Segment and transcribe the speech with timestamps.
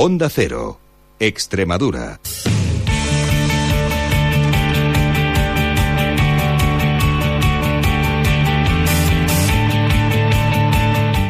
[0.00, 0.78] Onda Cero,
[1.18, 2.20] Extremadura.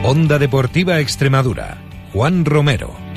[0.04, 1.78] Onda Deportiva Extremadura.
[2.12, 3.07] Juan Romero.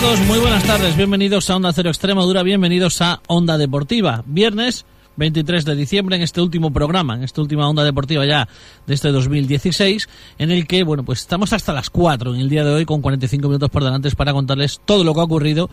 [0.00, 4.24] Todos, muy buenas tardes, bienvenidos a Onda Cero Extremadura, bienvenidos a Onda Deportiva.
[4.26, 8.48] Viernes 23 de diciembre en este último programa, en esta última Onda Deportiva ya
[8.88, 12.64] de este 2016, en el que, bueno, pues estamos hasta las 4 en el día
[12.64, 15.70] de hoy con 45 minutos por delante para contarles todo lo que ha ocurrido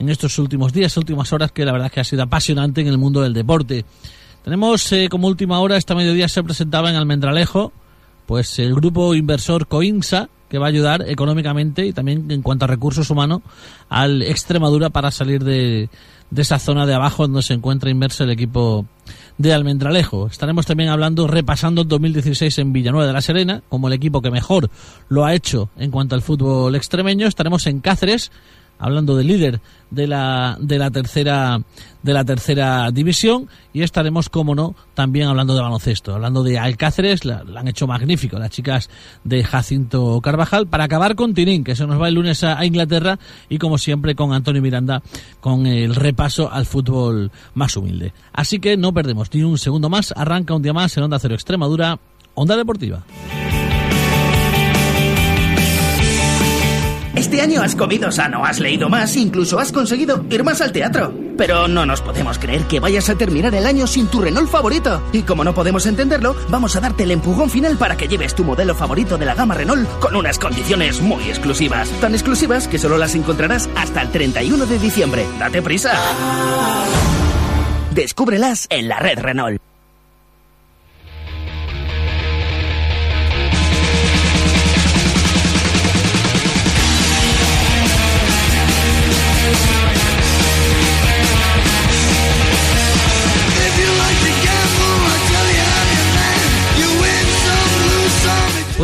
[0.00, 2.98] en estos últimos días, últimas horas, que la verdad que ha sido apasionante en el
[2.98, 3.84] mundo del deporte.
[4.42, 7.72] Tenemos eh, como última hora, esta mediodía se presentaba en Almendralejo,
[8.26, 12.68] pues el grupo inversor Coinsa, que va a ayudar económicamente y también en cuanto a
[12.68, 13.40] recursos humanos
[13.88, 15.88] al Extremadura para salir de,
[16.36, 18.84] esa zona de abajo donde se encuentra inmerso el equipo
[19.38, 20.26] de Almendralejo.
[20.26, 24.30] Estaremos también hablando, repasando el 2016 en Villanueva de la Serena, como el equipo que
[24.30, 24.70] mejor
[25.08, 27.28] lo ha hecho en cuanto al fútbol extremeño.
[27.28, 28.32] Estaremos en Cáceres,
[28.80, 31.60] hablando del líder de la, de la tercera
[32.02, 33.48] de la tercera división.
[33.72, 38.38] Y estaremos como no también hablando de baloncesto hablando de Alcáceres la, han hecho magnífico
[38.38, 38.90] las chicas
[39.22, 40.66] de Jacinto Carvajal.
[40.66, 44.14] Para acabar con Tinín que se nos va el lunes a, Inglaterra y como siempre
[44.14, 45.02] con Antonio Miranda
[45.40, 48.12] con el repaso al fútbol más humilde.
[48.32, 50.12] Así que no perdemos ni un segundo más.
[50.16, 51.98] Arranca un día más en Onda Cero Extremadura
[52.34, 53.04] Onda Deportiva
[57.20, 61.12] Este año has comido sano, has leído más, incluso has conseguido ir más al teatro.
[61.36, 65.02] Pero no nos podemos creer que vayas a terminar el año sin tu Renault favorito.
[65.12, 68.42] Y como no podemos entenderlo, vamos a darte el empujón final para que lleves tu
[68.42, 71.90] modelo favorito de la gama Renault con unas condiciones muy exclusivas.
[72.00, 75.26] Tan exclusivas que solo las encontrarás hasta el 31 de diciembre.
[75.38, 75.92] ¡Date prisa!
[77.94, 79.69] Descúbrelas en la red Renault.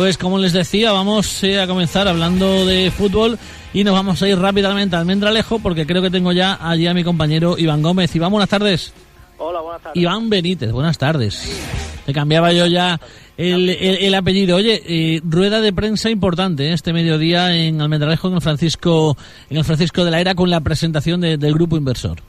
[0.07, 3.37] Pues como les decía, vamos eh, a comenzar hablando de fútbol
[3.73, 6.93] y nos vamos a ir rápidamente al Mendralejo porque creo que tengo ya allí a
[6.93, 8.15] mi compañero Iván Gómez.
[8.15, 8.93] Iván, buenas tardes.
[9.37, 10.01] Hola, buenas tardes.
[10.01, 11.61] Iván Benítez, buenas tardes.
[12.05, 13.01] Te cambiaba yo ya
[13.35, 14.55] el, apellido.
[14.55, 16.71] Oye, eh, rueda de prensa importante ¿eh?
[16.71, 19.17] este mediodía en Almendralejo, en el Francisco,
[19.49, 22.19] en el Francisco de la Era, con la presentación del grupo inversor.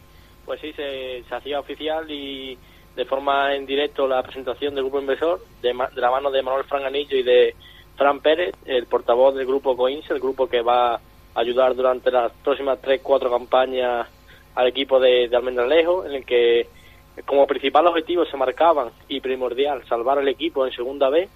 [0.44, 2.58] Pues sí, se, se hacía oficial y
[2.98, 7.16] de forma en directo la presentación del grupo inversor de, la mano de Manuel Franganillo
[7.16, 7.54] y de
[7.96, 11.00] Fran Pérez, el portavoz del grupo Coins, el grupo que va a
[11.36, 14.08] ayudar durante las próximas tres, cuatro campañas
[14.56, 16.66] al equipo de, de Almendralejo, en el que
[17.24, 21.30] como principal objetivo se marcaban y primordial salvar al equipo en segunda vez.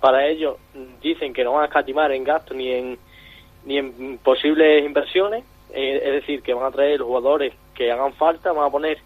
[0.00, 0.58] Para ello
[1.00, 2.98] dicen que no van a escatimar en gastos ni en,
[3.64, 8.12] ni en posibles inversiones, eh, es decir, que van a traer los jugadores que hagan
[8.12, 8.98] falta, van a poner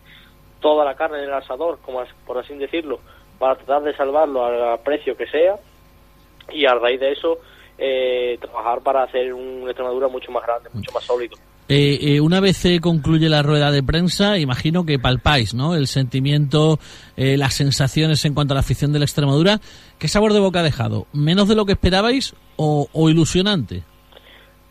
[0.64, 2.98] toda la carne en el asador, como por así decirlo,
[3.38, 5.56] para tratar de salvarlo al precio que sea
[6.50, 7.36] y a raíz de eso
[7.76, 11.36] eh, trabajar para hacer un Extremadura mucho más grande, mucho más sólido.
[11.69, 15.75] Eh, eh, una vez concluye la rueda de prensa, imagino que palpáis, ¿no?
[15.75, 16.78] El sentimiento,
[17.14, 19.58] las sensaciones en cuanto a la afición de la Extremadura.
[19.98, 21.06] ¿Qué sabor de boca ha dejado?
[21.12, 23.82] ¿Menos de lo que esperabais o, ilusionante?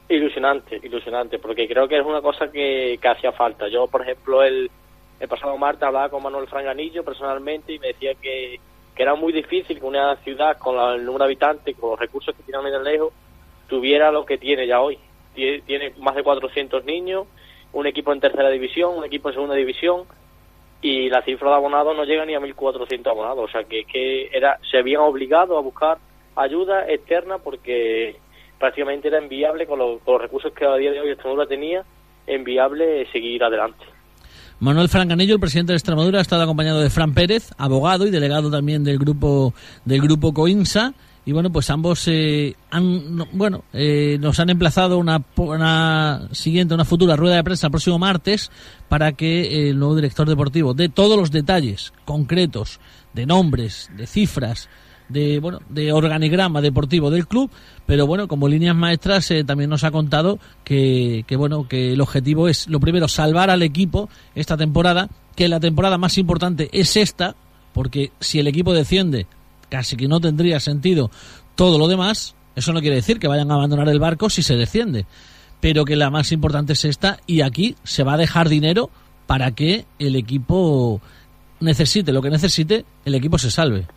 [0.09, 3.67] Ilusionante, ilusionante, porque creo que es una cosa que, que hacía falta.
[3.67, 4.71] Yo, por ejemplo, el,
[5.19, 8.59] el pasado martes hablaba con Manuel Franganillo personalmente y me decía que,
[8.95, 12.43] era muy difícil que una ciudad con el número de habitantes, con los recursos que
[12.43, 13.11] tiene lejos,
[13.67, 14.99] tuviera lo que tiene ya hoy.
[15.33, 17.25] Tiene, más de 400 niños,
[17.71, 20.03] un equipo en tercera división, un equipo en segunda división
[20.83, 23.49] y la cifra de abonados no llega ni a 1.400 abonados.
[23.49, 25.97] O sea que, que era, se habían obligado a buscar
[26.35, 28.17] ayuda externa porque
[28.59, 31.83] prácticamente era inviable con los, con los recursos que a día de hoy Extremadura tenía,
[32.27, 33.83] enviable seguir adelante.
[34.63, 38.49] Manuel Francanillo, el presidente de Extremadura, ha estado acompañado de Fran Pérez, abogado y delegado
[38.49, 40.93] también del grupo del grupo Coinsa.
[41.25, 46.85] Y bueno, pues ambos eh, han, bueno, eh, nos han emplazado una, una siguiente, una
[46.85, 48.51] futura rueda de prensa el próximo martes
[48.87, 52.79] para que el nuevo director deportivo dé todos los detalles concretos
[53.13, 54.69] de nombres, de cifras,
[55.09, 57.51] de bueno de organigrama deportivo del club
[57.85, 62.01] pero bueno como líneas maestras eh, también nos ha contado que, que, bueno que el
[62.01, 66.95] objetivo es lo primero salvar al equipo esta temporada que la temporada más importante es
[66.95, 67.35] esta
[67.73, 69.27] porque si el equipo desciende
[69.69, 71.11] casi que no tendría sentido
[71.55, 74.55] todo lo demás eso no quiere decir que vayan a abandonar el barco si se
[74.55, 75.05] desciende
[75.59, 78.89] pero que la más importante es esta y aquí se va a dejar dinero
[79.27, 81.01] para que el equipo
[81.63, 83.87] necesite lo que necesite, el equipo se salve.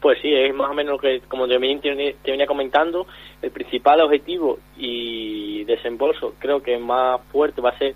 [0.00, 3.06] Pues sí, es más o menos lo que, como te venía comentando,
[3.40, 7.94] el principal objetivo y desembolso creo que más fuerte va a ser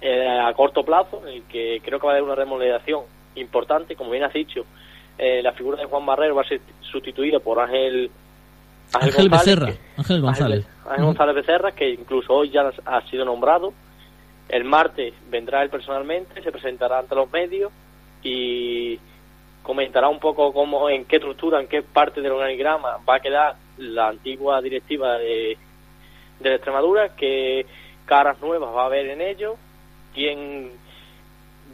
[0.00, 3.04] eh, a corto plazo, el que creo que va a haber una remodelación
[3.36, 4.64] importante, como bien has dicho,
[5.16, 8.10] eh, la figura de Juan Barrero va a ser sustituida por Ángel
[8.92, 10.66] Ángel, Becerra, Ángel González.
[10.88, 13.72] Ángel, González Becerra, que incluso hoy ya ha sido nombrado.
[14.48, 17.72] El martes vendrá él personalmente, se presentará ante los medios
[18.22, 18.98] y
[19.64, 23.56] comentará un poco cómo, en qué estructura, en qué parte del organigrama va a quedar
[23.78, 25.56] la antigua directiva de,
[26.38, 27.66] de Extremadura, qué
[28.04, 29.56] caras nuevas va a haber en ello,
[30.14, 30.70] quién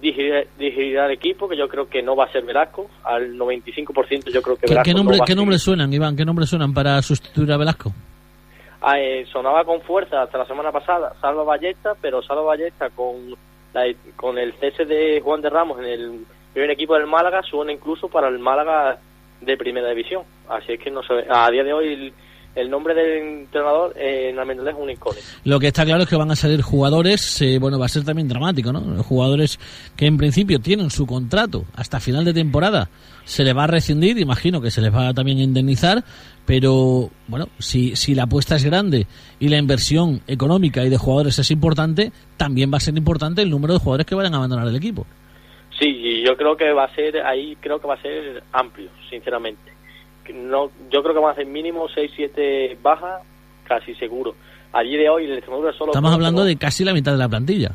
[0.01, 4.41] dirigirá, el equipo, que yo creo que no va a ser Velasco, al 95% yo
[4.41, 6.17] creo que Velasco ¿Qué, nombre, ¿qué nombres suenan, Iván?
[6.17, 7.93] ¿Qué nombres suenan para sustituir a Velasco?
[8.81, 13.35] Ah, eh, sonaba con fuerza hasta la semana pasada Salva Ballesta, pero Salva Ballesta con,
[14.15, 18.09] con el cese de Juan de Ramos en el primer equipo del Málaga suena incluso
[18.09, 18.99] para el Málaga
[19.41, 20.23] de primera división.
[20.49, 22.13] Así es que no se a día de hoy
[22.55, 25.27] el, nombre del entrenador eh, en es un incógnito.
[25.45, 28.05] Lo que está claro es que van a salir jugadores, eh, bueno, va a ser
[28.05, 29.03] también dramático, ¿no?
[29.03, 29.59] Jugadores
[29.97, 32.91] que en principio tienen su contrato hasta final de temporada,
[33.25, 36.03] se les va a rescindir, imagino que se les va a también indemnizar,
[36.45, 39.07] pero bueno, si, si la apuesta es grande
[39.39, 43.51] y la inversión económica y de jugadores es importante, también va a ser importante el
[43.51, 45.07] número de jugadores que vayan a abandonar el equipo.
[45.81, 48.91] Sí, y yo creo que va a ser, ahí creo que va a ser amplio,
[49.09, 49.73] sinceramente.
[50.35, 53.23] No, yo creo que van a ser mínimo 6, 7 bajas,
[53.65, 54.35] casi seguro.
[54.73, 55.93] A día de hoy el Extremadura solo...
[55.93, 57.71] Estamos hablando de casi la mitad de la plantilla.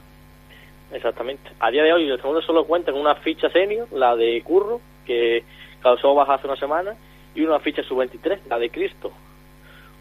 [0.94, 1.50] Exactamente.
[1.60, 4.80] A día de hoy el Extremadura solo cuenta con una ficha senior, la de Curro,
[5.06, 5.44] que
[5.82, 6.96] causó baja hace una semana,
[7.34, 9.12] y una ficha sub-23, la de Cristo.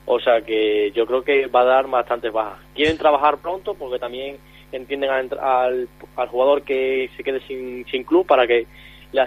[0.04, 2.60] O sea que yo creo que va a dar bastantes bajas.
[2.74, 4.36] Quieren trabajar pronto porque también
[4.76, 5.88] entienden al,
[6.28, 8.66] jugador que se quede sin, sin club para que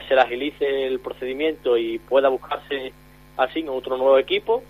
[0.07, 2.91] se le agilice el procedimiento y pueda buscarse
[3.37, 4.63] así en otro nuevo equipo.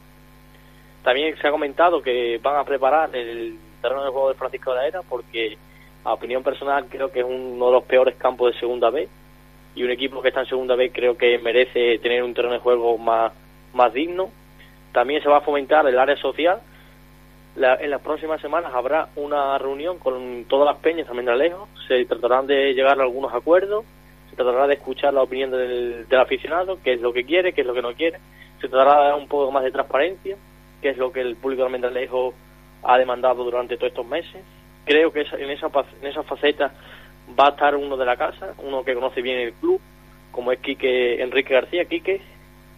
[1.04, 4.78] También se ha comentado que van a preparar el terreno de juego de Francisco de
[4.78, 5.58] la Era porque,
[6.04, 9.08] a opinión personal, creo que es uno de los peores campos de segunda B
[9.76, 12.60] y un equipo que está en segunda B creo que merece tener un terreno de
[12.60, 13.32] juego más,
[13.74, 14.30] más digno.
[14.92, 16.60] También se va a fomentar el área social
[17.58, 22.46] en las próximas semanas habrá una reunión con todas las peñas también lejos se tratarán
[22.46, 23.86] de llegar a algunos acuerdos,
[24.30, 27.68] se tratará de escuchar la opinión del, aficionado, qué es lo que quiere, qué es
[27.68, 28.20] lo que no quiere,
[28.62, 30.38] se tratará de dar un poco más de transparencia,
[30.82, 32.34] qué es lo que el público de Almendralejo
[32.84, 34.44] ha demandado durante todos estos meses.
[34.86, 35.68] Creo que en esa,
[36.02, 36.72] en esa faceta
[37.38, 39.82] va a estar uno de la casa, uno que conoce bien el club,
[40.32, 42.22] como es Quique Enrique García, Quique,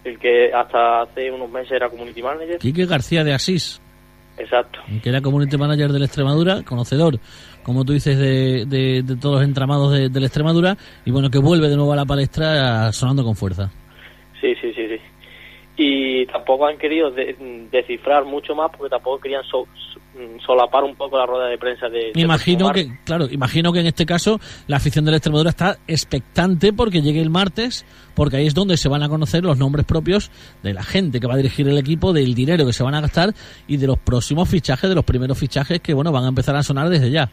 [0.04, 2.58] el que hasta hace unos meses era community manager.
[2.58, 3.80] Quique García de Asís.
[4.40, 4.80] Exacto.
[5.02, 7.18] Que era community manager de la Extremadura, conocedor,
[7.62, 11.38] como tú dices, de, de, todos los entramados de, de, la Extremadura, y bueno, que
[11.38, 13.70] vuelve de nuevo a la palestra sonando con fuerza.
[14.40, 15.09] Sí, sí, sí, sí.
[15.82, 19.44] Y tampoco han querido descifrar mucho más porque tampoco querían
[20.12, 22.10] Mm, solapar un poco la rueda de prensa de...
[22.16, 26.72] imagino que, claro, imagino que en este caso la afición de la Extremadura está expectante
[26.72, 27.86] porque llegue el martes,
[28.16, 30.32] porque ahí es donde se van a conocer los nombres propios
[30.64, 33.00] de la gente que va a dirigir el equipo, del dinero que se van a
[33.00, 33.30] gastar
[33.68, 36.64] y de los próximos fichajes, de los primeros fichajes que, bueno, van a empezar a
[36.64, 37.30] sonar desde ya.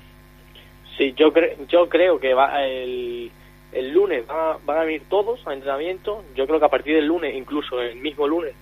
[0.99, 1.33] Sí, yo,
[1.67, 3.31] yo creo que va el,
[3.79, 6.23] el lunes van a, venir todos a entrenamiento.
[6.35, 8.53] Yo creo que a partir del lunes, incluso el mismo lunes,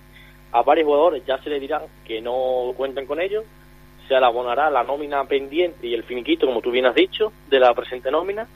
[0.52, 3.44] a varios jugadores ya se les dirá que no cuentan con ellos
[4.08, 7.74] se abonará la nómina pendiente y el finiquito, como tú bien has dicho, de la
[7.74, 8.46] presente nómina.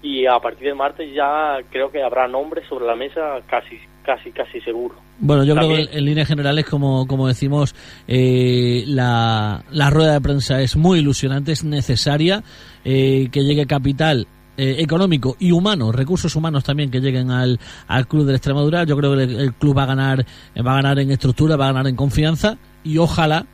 [0.00, 4.30] Y a partir del martes ya creo que habrá nombres sobre la mesa casi casi
[4.30, 4.94] casi seguro.
[5.18, 7.74] Bueno, yo creo que en líneas generales, como, como decimos,
[8.06, 12.42] eh, la, la rueda de prensa es muy ilusionante, es necesaria
[12.84, 14.28] eh, que llegue capital
[14.60, 18.82] eh, económico y humano, recursos humanos también que lleguen al, al club de Extremadura.
[18.82, 20.26] Yo creo que el, club va a ganar,
[20.66, 23.46] va a ganar en estructura, va a ganar en confianza y ojalá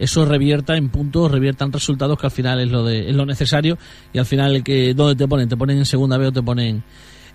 [0.00, 3.78] eso revierta en puntos, reviertan resultados que al final es lo de es lo necesario
[4.12, 6.42] y al final el que donde te ponen, te ponen en segunda B o te
[6.42, 6.82] ponen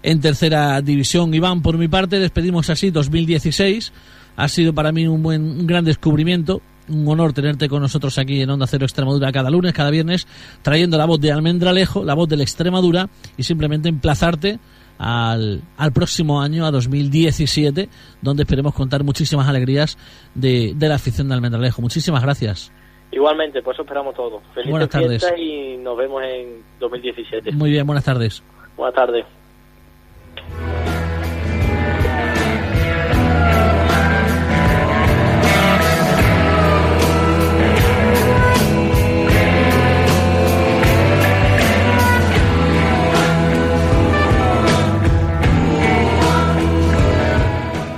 [0.03, 1.33] en tercera división.
[1.33, 3.93] Iván, por mi parte, despedimos así 2016.
[4.35, 8.41] Ha sido para mí un buen un gran descubrimiento, un honor tenerte con nosotros aquí
[8.41, 10.27] en Onda Cero Extremadura cada lunes, cada viernes,
[10.61, 14.59] trayendo la voz de Almendralejo, la voz de la Extremadura y simplemente emplazarte
[14.97, 17.89] al, al próximo año, a 2017,
[18.21, 19.97] donde esperemos contar muchísimas alegrías
[20.33, 21.81] de, de la afición de Almendralejo.
[21.81, 22.71] Muchísimas gracias.
[23.11, 24.41] Igualmente, pues eso esperamos todo.
[24.53, 25.25] Feliz buenas tardes.
[25.37, 27.51] y nos vemos en 2017.
[27.53, 28.43] Muy bien, buenas tardes.
[28.75, 29.25] Buenas tardes.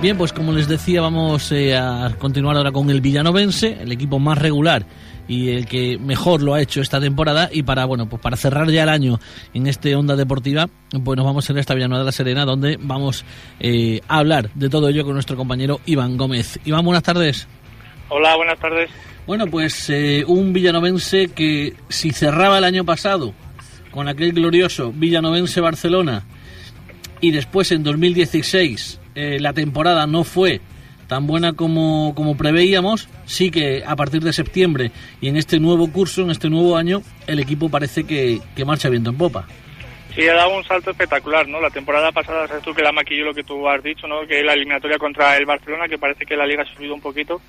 [0.07, 4.19] Bien, pues como les decía, vamos eh, a continuar ahora con el Villanovense, el equipo
[4.19, 4.85] más regular
[5.27, 7.49] y el que mejor lo ha hecho esta temporada.
[7.51, 9.19] Y para bueno pues para cerrar ya el año
[9.53, 10.69] en este onda deportiva
[11.03, 13.25] pues nos vamos en esta Villanueva de la Serena donde vamos
[13.59, 16.57] eh, a hablar de todo ello con nuestro compañero Iván Gómez.
[16.63, 17.45] Iván buenas tardes.
[18.07, 18.89] Hola buenas tardes.
[19.25, 23.33] Bueno pues eh, un villanovense que si cerraba el año pasado
[23.91, 26.23] con aquel glorioso Villanovense Barcelona
[27.19, 30.61] y después en 2016 eh, la temporada no fue
[31.07, 35.91] tan buena como, como preveíamos, sí que a partir de septiembre y en este nuevo
[35.91, 39.47] curso, en este nuevo año, el equipo parece que, que marcha viento en popa.
[40.17, 41.61] Sí, ha dado un salto espectacular, ¿no?
[41.61, 44.25] La temporada pasada, sabes tú que la maquilló lo que tú has dicho, ¿no?
[44.25, 47.39] Que la eliminatoria contra el Barcelona, que parece que la liga ha subido un poquito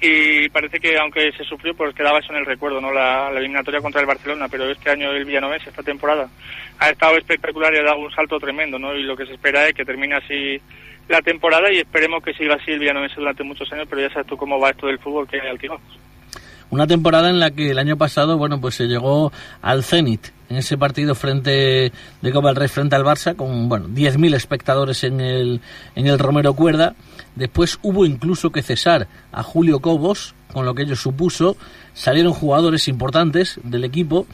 [0.00, 2.92] y parece que aunque se sufrió, pues quedaba eso en el recuerdo, ¿no?
[2.92, 6.28] La, eliminatoria contra el Barcelona, pero este año el Villanovense, esta temporada,
[6.80, 8.92] ha estado espectacular y ha dado un salto tremendo, ¿no?
[8.96, 10.60] Y lo que se espera es que termine así
[11.08, 14.26] la temporada y esperemos que siga así el Villanovense durante muchos años, pero ya sabes
[14.26, 15.68] tú cómo va esto del fútbol, que al que
[16.70, 19.32] Una temporada en la que el año pasado, bueno, pues se llegó
[19.62, 23.88] al Zenit en ese partido frente de Copa del Rey frente al Barça con, bueno,
[23.88, 25.60] 10.000 espectadores en el,
[25.94, 26.94] en el Romero Cuerda.
[27.34, 31.56] Después hubo incluso que cesar a Julio Cobos, con lo que ello supuso.
[31.94, 34.26] Salieron jugadores importantes del equipo.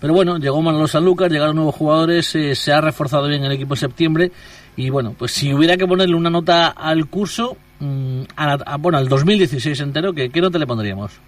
[0.00, 3.72] Pero bueno, llegó Manolo Sanlúcar, llegaron nuevos jugadores, eh, se ha reforzado bien el equipo
[3.72, 4.32] en septiembre
[4.76, 9.08] y bueno, pues si hubiera que ponerle una nota al curso, mm, a, bueno, al
[9.08, 11.20] 2016 entero, ¿qué, ¿qué nota le pondríamos?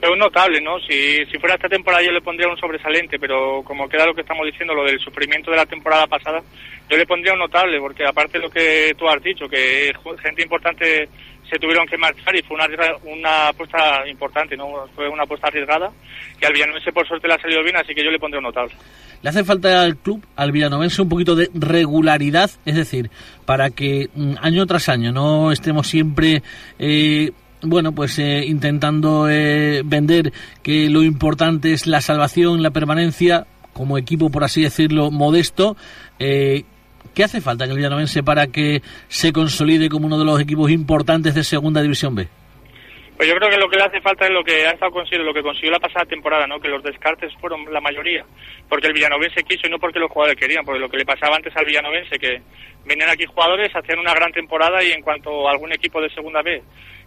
[0.00, 0.78] Es un notable, ¿no?
[0.80, 4.20] Si, si fuera esta temporada yo le pondría un sobresaliente, pero como queda lo que
[4.20, 6.42] estamos diciendo, lo del sufrimiento de la temporada pasada,
[6.88, 10.42] yo le pondría un notable, porque aparte de lo que tú has dicho, que gente
[10.42, 11.08] importante
[11.50, 12.66] se tuvieron que marchar y fue una,
[13.04, 14.86] una apuesta importante, ¿no?
[14.94, 15.90] Fue una apuesta arriesgada
[16.40, 18.44] y al Villanovense por suerte le ha salido bien, así que yo le pondré un
[18.44, 18.74] notable.
[19.22, 23.10] Le hace falta al club, al Villanovense, un poquito de regularidad, es decir,
[23.44, 26.42] para que mm, año tras año no estemos siempre...
[26.78, 33.46] Eh, bueno, pues eh, intentando eh, vender que lo importante es la salvación, la permanencia,
[33.72, 35.76] como equipo, por así decirlo, modesto.
[36.18, 36.64] Eh,
[37.16, 40.70] ¿Qué hace falta en el Villanovense para que se consolide como uno de los equipos
[40.70, 42.28] importantes de Segunda División B?
[43.16, 45.24] Pues yo creo que lo que le hace falta es lo que ha estado consiguiendo,
[45.24, 46.60] lo que consiguió la pasada temporada, ¿no?
[46.60, 48.26] Que los descartes fueron la mayoría,
[48.68, 51.36] porque el Villanovense quiso y no porque los jugadores querían, porque lo que le pasaba
[51.36, 52.42] antes al Villanovense, que
[52.86, 56.42] venían aquí jugadores, hacían una gran temporada y en cuanto a algún equipo de segunda
[56.42, 56.62] B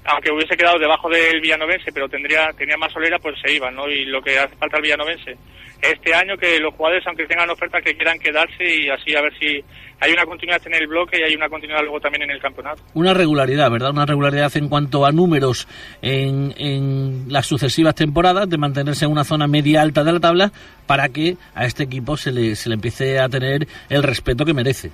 [0.05, 3.87] aunque hubiese quedado debajo del Villanovense, pero tendría tenía más solera, pues se iban, ¿no?
[3.89, 5.35] Y lo que hace falta al Villanovense
[5.81, 9.33] este año que los jugadores, aunque tengan ofertas, que quieran quedarse y así a ver
[9.39, 9.63] si
[9.99, 12.81] hay una continuidad en el bloque y hay una continuidad luego también en el campeonato.
[12.93, 13.91] Una regularidad, ¿verdad?
[13.91, 15.67] Una regularidad en cuanto a números
[16.01, 20.51] en, en las sucesivas temporadas, de mantenerse en una zona media alta de la tabla,
[20.85, 24.53] para que a este equipo se le, se le empiece a tener el respeto que
[24.53, 24.91] merece.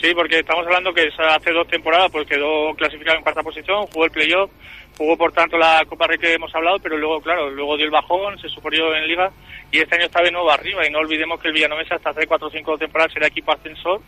[0.00, 4.06] Sí, porque estamos hablando que hace dos temporadas pues quedó clasificado en cuarta posición, jugó
[4.06, 4.50] el playoff,
[4.96, 7.90] jugó por tanto la Copa Rey que hemos hablado, pero luego, claro, luego dio el
[7.90, 9.30] bajón, se sufrió en Liga
[9.70, 10.86] y este año está de nuevo arriba.
[10.86, 14.00] Y no olvidemos que el Villanovesa hasta hace cuatro o cinco temporadas será equipo ascensor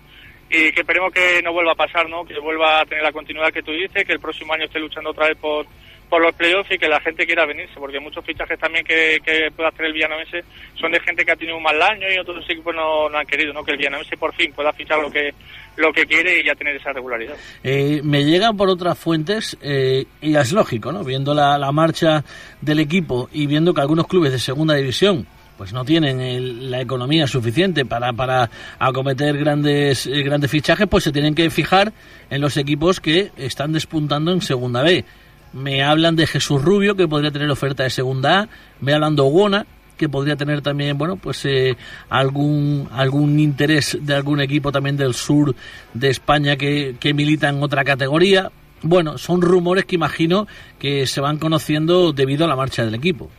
[0.48, 2.24] y que esperemos que no vuelva a pasar, ¿no?
[2.24, 5.10] Que vuelva a tener la continuidad que tú dices, que el próximo año esté luchando
[5.10, 5.66] otra vez por
[6.12, 9.50] por los playoffs y que la gente quiera venirse, porque muchos fichajes también que, que
[9.56, 10.44] pueda hacer el Villanovense
[10.78, 13.24] son de gente que ha tenido un mal año y otros equipos no, no han
[13.24, 13.64] querido, ¿no?
[13.64, 15.30] Que el Villanovense por fin pueda fichar lo que
[15.76, 17.34] lo que quiere y ya tener esa regularidad.
[17.64, 21.02] Eh, me llegan por otras fuentes, eh, y es lógico, ¿no?
[21.02, 22.22] Viendo la, la marcha
[22.60, 25.26] del equipo y viendo que algunos clubes de segunda división
[25.56, 31.12] pues no tienen la economía suficiente para, para acometer grandes, eh, grandes fichajes, pues se
[31.12, 31.92] tienen que fijar
[32.28, 35.04] en los equipos que están despuntando en Segunda B
[35.52, 38.48] me hablan de Jesús Rubio, que podría tener oferta de segunda A,
[38.80, 39.66] me hablan de Ogona,
[39.96, 41.76] que podría tener también, bueno, pues eh,
[42.08, 45.54] algún, algún interés de algún equipo también del sur
[45.94, 48.50] de España que, que milita en otra categoría.
[48.82, 53.30] Bueno, son rumores que imagino que se van conociendo debido a la marcha del equipo.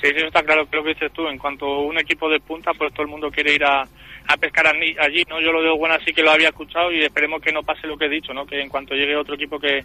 [0.00, 1.26] Sí, eso está claro, creo que dices tú.
[1.26, 4.66] En cuanto un equipo de punta, pues todo el mundo quiere ir a, a pescar
[4.66, 5.40] allí, ¿no?
[5.40, 7.96] Yo lo veo bueno así que lo había escuchado y esperemos que no pase lo
[7.96, 8.46] que he dicho, ¿no?
[8.46, 9.84] Que en cuanto llegue otro equipo que,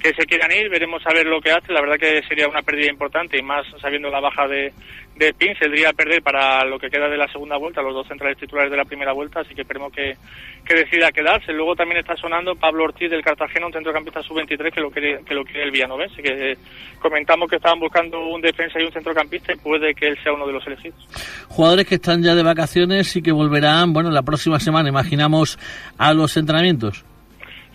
[0.00, 1.72] que se quieran ir, veremos a ver lo que hace.
[1.72, 4.72] La verdad que sería una pérdida importante y más sabiendo la baja de,
[5.16, 8.38] de Pin, saldría perder para lo que queda de la segunda vuelta, los dos centrales
[8.38, 10.16] titulares de la primera vuelta, así que esperemos que,
[10.64, 11.52] que decida quedarse.
[11.52, 15.34] Luego también está sonando Pablo Ortiz del Cartagena, un centrocampista sub-23 que lo quiere, que
[15.34, 16.56] lo quiere el Villanovense, que
[16.98, 20.46] comentamos que estaban buscando un defensa y un centrocampista y puede que él sea uno
[20.46, 21.06] de los elegidos.
[21.48, 25.58] Jugadores que están ya de vacaciones y que volverán, bueno, la próxima semana, imaginamos,
[25.98, 27.04] a los entrenamientos.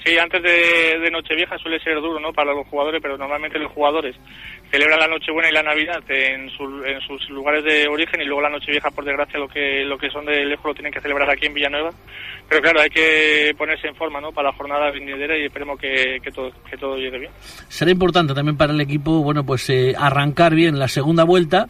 [0.08, 2.32] Sí, antes de, de, Nochevieja suele ser duro, ¿no?
[2.32, 4.16] Para los jugadores, pero normalmente los jugadores
[4.72, 8.50] celebran la Nochebuena y la Navidad en, en sus lugares de origen y luego la
[8.50, 11.46] Nochevieja, por desgracia, lo que, lo que son de lejos lo tienen que celebrar aquí
[11.46, 11.92] en Villanueva.
[12.50, 14.32] Pero claro, hay que ponerse en forma ¿no?
[14.32, 17.32] para la jornada venidera y esperemos que, que, todo, que todo llegue bien.
[17.68, 21.68] Será importante también para el equipo bueno pues eh, arrancar bien la segunda vuelta,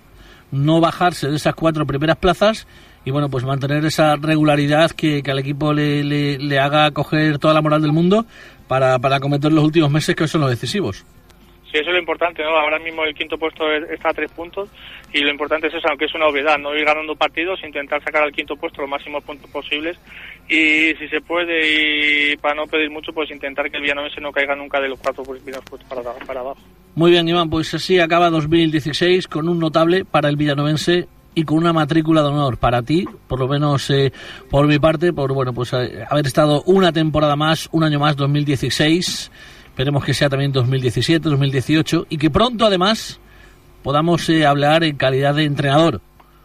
[0.52, 2.68] no bajarse de esas cuatro primeras plazas
[3.06, 7.40] y bueno, pues mantener esa regularidad que, que al equipo le, le, le, haga coger
[7.40, 8.26] toda la moral del mundo
[8.68, 11.06] para, para cometer los últimos meses que son los decisivos.
[11.72, 12.56] Sí, eso es lo importante, ¿no?
[12.56, 14.70] Ahora mismo el quinto puesto está a tres puntos
[15.14, 18.24] y lo importante es eso, aunque es una obviedad, no ir ganando partidos, intentar sacar
[18.24, 19.98] al quinto puesto los máximos puntos posibles
[20.48, 24.32] y si se puede y para no pedir mucho, pues intentar que el Villanovense no
[24.32, 26.62] caiga nunca de los cuatro primeros puestos para, para abajo.
[26.96, 31.58] Muy bien, Iván, pues así acaba 2016 con un notable para el Villanovense y con
[31.58, 34.12] una matrícula de honor para ti, por lo menos eh,
[34.50, 38.16] por mi parte, por bueno, pues eh, haber estado una temporada más, un año más,
[38.16, 39.32] 2016
[39.78, 43.20] Esperemos que sea también 2017, 2018 y que pronto además
[43.84, 46.02] podamos eh, hablar en calidad de entrenador.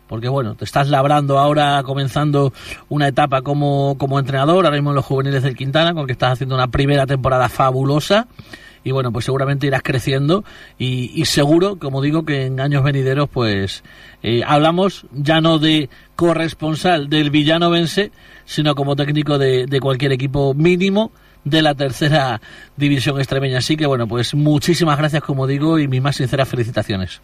[0.07, 2.53] Porque bueno, te estás labrando ahora, comenzando
[2.91, 6.35] una etapa como, como entrenador, ahora mismo en los juveniles del Quintana, con que estás
[6.35, 8.29] haciendo una primera temporada fabulosa
[8.85, 10.45] y bueno, pues seguramente irás creciendo
[10.77, 13.83] y, seguro, como digo, que en años venideros pues
[14.23, 18.13] eh, hablamos ya no de corresponsal del villano vence,
[18.45, 21.13] sino como técnico de cualquier equipo mínimo
[21.45, 22.41] de la tercera
[22.77, 23.59] división extremeña.
[23.59, 27.23] Así que bueno, pues muchísimas gracias, como digo, y mis más sinceras felicitaciones.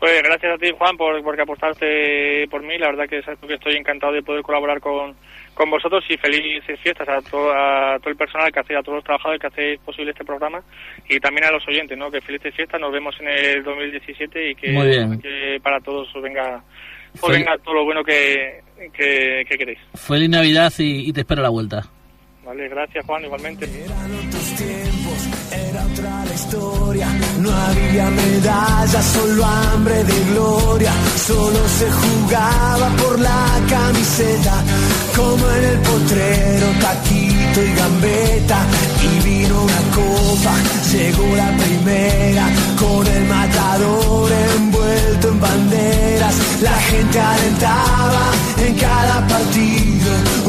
[0.00, 2.78] Pues gracias a ti, Juan, por porque apostaste por mí.
[2.78, 5.14] La verdad que, que estoy encantado de poder colaborar con,
[5.52, 8.96] con vosotros y felices fiestas a todo, a todo el personal que hace, a todos
[8.96, 10.62] los trabajadores que hacéis posible este programa
[11.06, 12.10] y también a los oyentes, ¿no?
[12.10, 16.64] Que felices fiestas, nos vemos en el 2017 y que, que para todos os venga,
[17.20, 18.62] os venga todo lo bueno que,
[18.94, 19.80] que, que queréis.
[19.96, 21.82] Feliz Navidad y, y te espero a la vuelta.
[22.50, 23.64] Vale, gracias Juan, igualmente.
[23.64, 25.18] Eran otros tiempos,
[25.52, 27.08] era otra la historia.
[27.38, 30.92] No había medallas, solo hambre de gloria.
[31.28, 34.64] Solo se jugaba por la camiseta,
[35.14, 38.58] como en el potrero, taquito y gambeta.
[39.00, 40.54] Y vino una copa,
[40.90, 42.48] llegó la primera,
[42.80, 46.34] con el matador envuelto en banderas.
[46.62, 49.99] La gente alentaba en cada partido,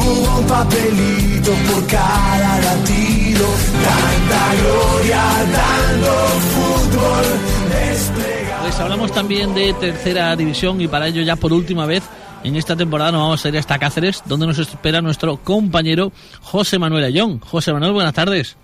[0.01, 3.45] hubo un papelito por cada latido,
[3.83, 6.11] tanta gloria, tanto
[6.51, 7.25] fútbol
[7.69, 8.63] desplegado.
[8.63, 12.03] Pues hablamos también de tercera división y para ello ya por última vez
[12.43, 16.11] en esta temporada nos vamos a ir hasta Cáceres, donde nos espera nuestro compañero
[16.41, 17.39] José Manuel Ayón.
[17.39, 18.57] José Manuel, buenas tardes.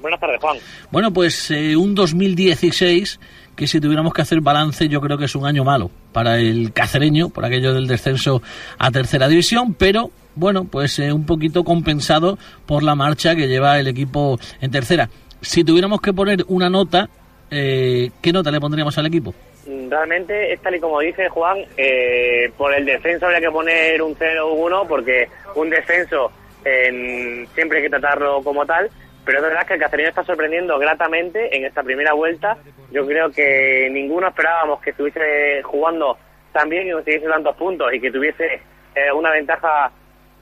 [0.00, 0.58] Buenas tardes, Juan.
[0.90, 3.18] Bueno, pues eh, un 2016
[3.56, 6.72] que si tuviéramos que hacer balance yo creo que es un año malo para el
[6.72, 8.42] cacereño, por aquello del descenso
[8.78, 13.78] a tercera división, pero bueno, pues eh, un poquito compensado por la marcha que lleva
[13.78, 15.08] el equipo en tercera.
[15.40, 17.08] Si tuviéramos que poner una nota,
[17.50, 19.34] eh, ¿qué nota le pondríamos al equipo?
[19.66, 24.14] Realmente es tal y como dice Juan, eh, por el descenso habría que poner un
[24.18, 26.30] 0 o un 1 porque un descenso
[26.64, 28.90] en, siempre hay que tratarlo como tal,
[29.24, 32.58] pero es verdad que el Cacereño está sorprendiendo gratamente en esta primera vuelta.
[32.90, 36.18] Yo creo que ninguno esperábamos que estuviese jugando
[36.52, 38.60] tan bien y consiguiese tantos puntos y que tuviese
[38.94, 39.90] eh, una ventaja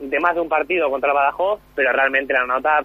[0.03, 2.85] de más de un partido contra Badajoz, pero realmente la nota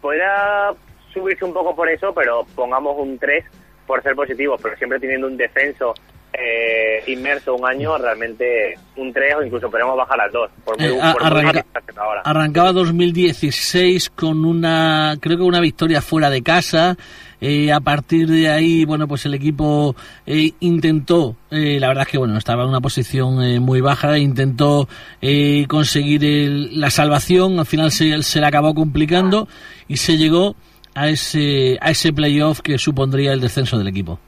[0.00, 0.72] podría
[1.12, 3.44] subirse un poco por eso, pero pongamos un 3
[3.86, 5.94] por ser positivos, pero siempre teniendo un descenso
[6.36, 10.50] eh, inmerso un año, realmente un 3 o incluso podemos bajar al 2.
[10.64, 11.64] Por muy, Eh, por arranca-
[11.96, 12.22] ahora.
[12.24, 16.96] Arrancaba 2016 con una, creo que una victoria fuera de casa.
[17.40, 19.94] Eh, a partir de ahí, bueno, pues el equipo
[20.26, 24.16] eh, intentó, eh, la verdad es que bueno, estaba en una posición eh, muy baja,
[24.18, 24.88] intentó
[25.68, 29.48] conseguir el- la salvación, al final se, se le acabó complicando
[29.88, 30.54] y se llegó
[30.94, 34.18] a ese, a ese playoff que supondría el descenso del equipo.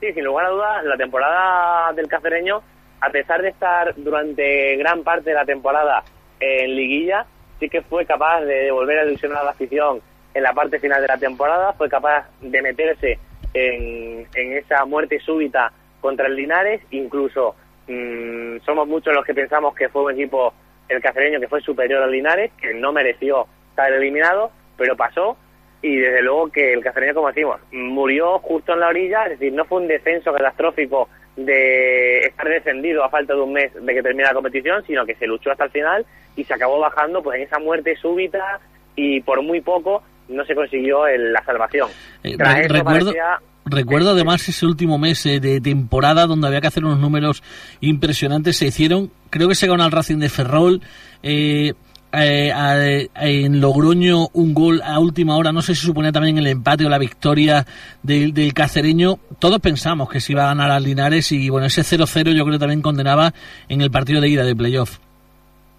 [0.00, 2.60] Sí, sin lugar a dudas, la temporada del cacereño,
[3.00, 6.02] a pesar de estar durante gran parte de la temporada
[6.40, 7.24] en liguilla,
[7.60, 10.00] sí que fue capaz de devolver a a la afición
[10.34, 13.18] en la parte final de la temporada, fue capaz de meterse
[13.54, 17.54] en, en esa muerte súbita contra el Linares, incluso
[17.88, 20.52] mm, somos muchos los que pensamos que fue un equipo,
[20.88, 25.36] el cacereño, que fue superior al Linares, que no mereció estar eliminado, pero pasó.
[25.80, 29.52] Y desde luego que el cacereño, como decimos, murió justo en la orilla, es decir,
[29.52, 34.02] no fue un descenso catastrófico de estar descendido a falta de un mes de que
[34.02, 37.38] termine la competición, sino que se luchó hasta el final y se acabó bajando pues
[37.38, 38.60] en esa muerte súbita
[38.94, 41.88] y por muy poco no se consiguió el- la salvación.
[42.22, 46.46] Eh, Tras re- eso recuerdo, parecía- recuerdo además ese último mes eh, de temporada donde
[46.48, 47.42] había que hacer unos números
[47.80, 48.56] impresionantes.
[48.56, 50.80] Se hicieron, creo que se ganó al Racing de Ferrol.
[51.22, 51.72] eh,
[52.14, 56.84] eh, en Logroño un gol a última hora, no sé si suponía también el empate
[56.84, 57.64] o la victoria
[58.02, 61.80] del, del cacereño, todos pensamos que se iba a ganar al Linares y bueno, ese
[61.82, 63.32] 0-0 yo creo también condenaba
[63.68, 64.98] en el partido de ida de playoff.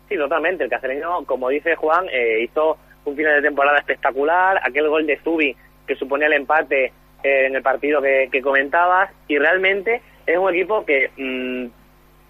[0.10, 4.90] Sí, totalmente, el cacereño, como dice Juan, eh, hizo un final de temporada espectacular, aquel
[4.90, 5.56] gol de Zubi
[5.88, 6.86] que suponía el empate
[7.24, 11.68] eh, en el partido que, comentabas y realmente es un equipo que mm,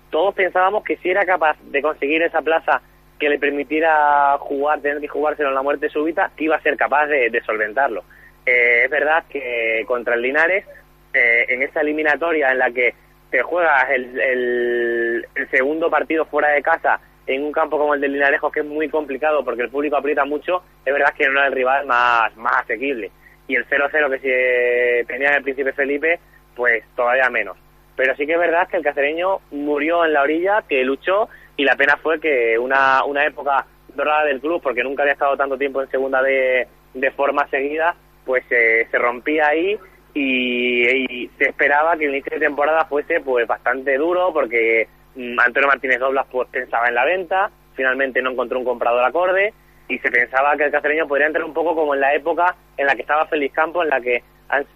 [0.09, 2.81] todos pensábamos que si era capaz de conseguir esa plaza
[3.19, 6.75] que le permitiera jugar, tener que jugárselo en la muerte súbita, que iba a ser
[6.75, 8.03] capaz de, solventarlo.
[8.45, 10.65] Eh, es verdad que contra el Linares,
[11.13, 12.95] eh, en esa eliminatoria en la que
[13.29, 18.51] te juegas el, segundo partido fuera de casa en un campo como el del Linarejo,
[18.51, 21.53] que es muy complicado porque el público aprieta mucho, es verdad que no es el
[21.53, 23.11] rival más, más asequible.
[23.47, 26.19] Y el 0-0 que se tenía en el Príncipe Felipe,
[26.55, 27.57] pues todavía menos.
[27.95, 31.63] Pero sí que es verdad que el cacereño murió en la orilla, que luchó y
[31.63, 35.57] la pena fue que una, una época dorada del club, porque nunca había estado tanto
[35.57, 39.77] tiempo en segunda de, de forma seguida, pues eh, se rompía ahí
[40.13, 45.99] y, se esperaba que el inicio de temporada fuese pues bastante duro porque Antonio Martínez
[45.99, 49.53] Doblas pues pensaba en la venta, finalmente no encontró un comprador acorde
[49.87, 52.87] y se pensaba que el cacereño podría entrar un poco como en la época en
[52.87, 54.23] la que estaba Félix Campo, en la que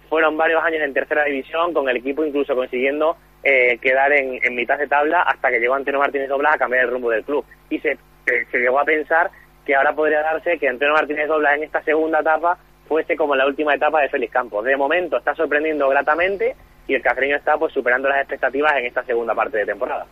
[0.08, 4.78] fueron varios años en tercera división, con el equipo incluso consiguiendo eh, quedar en, mitad
[4.78, 7.44] de tabla hasta que llegó Antonio Martínez Doblas a cambiar el rumbo del club.
[7.70, 7.96] Y se,
[8.26, 9.30] se llegó a pensar
[9.64, 13.46] que ahora podría darse que Antonio Martínez Doblas en esta segunda etapa fuese como la
[13.46, 14.64] última etapa de Félix Campos.
[14.64, 16.56] De momento está sorprendiendo gratamente
[16.88, 20.06] y el cacereño está pues superando las expectativas en esta segunda parte de temporada.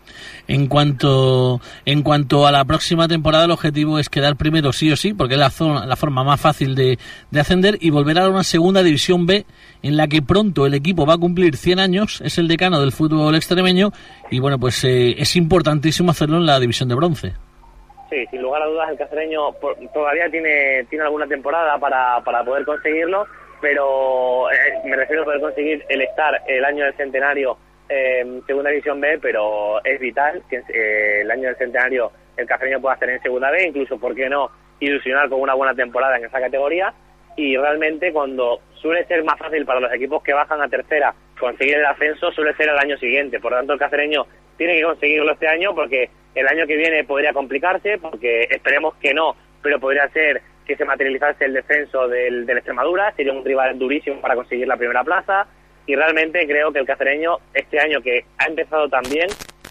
[0.47, 4.97] En cuanto en cuanto a la próxima temporada el objetivo es quedar primero sí o
[4.97, 6.99] sí porque es la, zona, la forma más fácil de,
[7.31, 9.47] de, ascender y volver a una segunda división B
[9.83, 12.93] en la que pronto el equipo va a cumplir 100 años es el decano del
[12.93, 13.91] fútbol extremeño
[14.31, 17.33] y bueno pues eh, es importantísimo hacerlo en la división de bronce.
[18.11, 19.41] Sí, sin lugar a dudas el cacereño
[19.95, 23.27] todavía tiene tiene alguna temporada para, para poder conseguirlo
[23.61, 28.71] pero eh, me refiero a poder conseguir el estar el año del centenario en segunda
[28.71, 33.09] división B, pero es vital que eh, el año del centenario el Cafeño pueda estar
[33.09, 36.92] en segunda B, incluso, ¿por qué no?, ilusionar con una buena temporada en esa categoría.
[37.37, 41.77] Y realmente cuando suele ser más fácil para los equipos que bajan a tercera conseguir
[41.77, 43.40] el ascenso, suele ser el año siguiente.
[43.40, 47.05] Por lo tanto, el cacereño tiene que conseguirlo este año porque el año que viene
[47.05, 52.44] podría complicarse, porque esperemos que no, pero podría ser que se materializase el descenso del,
[52.44, 55.46] del Extremadura, sería un rival durísimo para conseguir la primera plaza
[55.87, 59.29] y realmente creo que el cacereño este año que ha empezado tan bien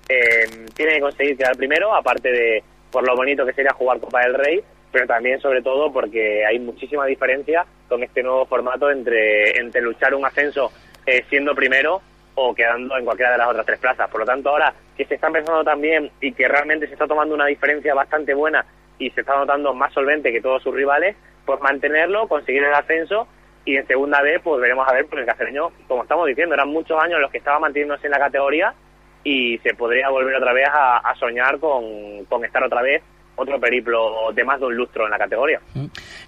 [0.07, 4.21] eh, tiene que conseguir quedar primero, aparte de por lo bonito que sería jugar Copa
[4.21, 9.57] del Rey, pero también sobre todo porque hay muchísima diferencia con este nuevo formato entre,
[9.59, 10.71] entre luchar un ascenso
[11.05, 12.01] eh, siendo primero
[12.35, 14.09] o quedando en cualquiera de las otras tres plazas.
[14.09, 17.35] Por lo tanto, ahora que se está empezando también y que realmente se está tomando
[17.35, 18.65] una diferencia bastante buena
[18.99, 23.27] y se está notando más solvente que todos sus rivales, pues mantenerlo, conseguir el ascenso
[23.65, 26.69] y en segunda vez pues veremos a ver, porque el cacereño, como estamos diciendo, eran
[26.69, 28.73] muchos años los que estaba manteniéndose en la categoría
[29.23, 33.01] y se podría volver otra vez a, soñar con, con estar otra vez
[33.35, 35.59] otro periplo de más de un lustro en la categoría.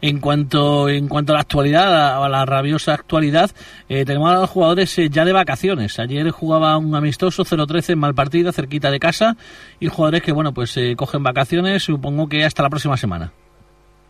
[0.01, 3.49] En cuanto en cuanto a la actualidad, a la rabiosa actualidad,
[3.89, 5.99] eh, tenemos a los jugadores eh, ya de vacaciones.
[5.99, 9.35] Ayer jugaba un amistoso 0-13 en Malpartida, cerquita de casa,
[9.79, 13.31] y jugadores que, bueno, pues eh, cogen vacaciones, supongo que hasta la próxima semana.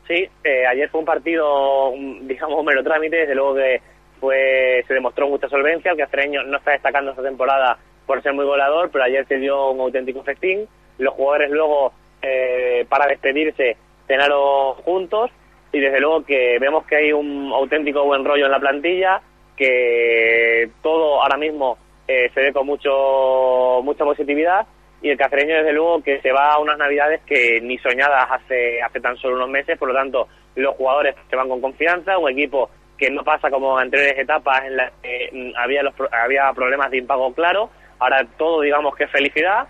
[0.08, 0.28] Sí,
[0.70, 3.82] ayer fue un partido, digamos, mero trámite, desde luego que
[4.22, 8.46] fue, se demostró mucha solvencia, el cacereño no está destacando esta temporada por ser muy
[8.46, 10.66] goleador, pero ayer se dio un auténtico festín.
[10.98, 13.78] Los jugadores luego eh, para despedirse
[14.08, 15.32] cenaron juntos
[15.72, 19.22] y desde luego que vemos que hay un auténtico buen rollo en la plantilla,
[19.56, 21.78] que todo ahora mismo
[22.08, 24.66] eh, se ve con mucho mucha positividad
[25.02, 28.82] y el cacereño desde luego que se va a unas navidades que ni soñadas hace
[28.82, 32.32] hace tan solo unos meses, por lo tanto los jugadores se van con confianza, un
[32.32, 36.52] equipo que no pasa como en anteriores etapas en las que mm, había los, había
[36.54, 39.68] problemas de impago claro, ahora todo digamos que es felicidad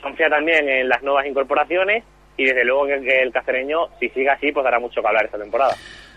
[0.00, 2.04] confía también en las nuevas incorporaciones
[2.36, 5.38] y desde luego que, el cacereño, si sigue así, pues dará mucho que hablar esta
[5.38, 5.74] temporada.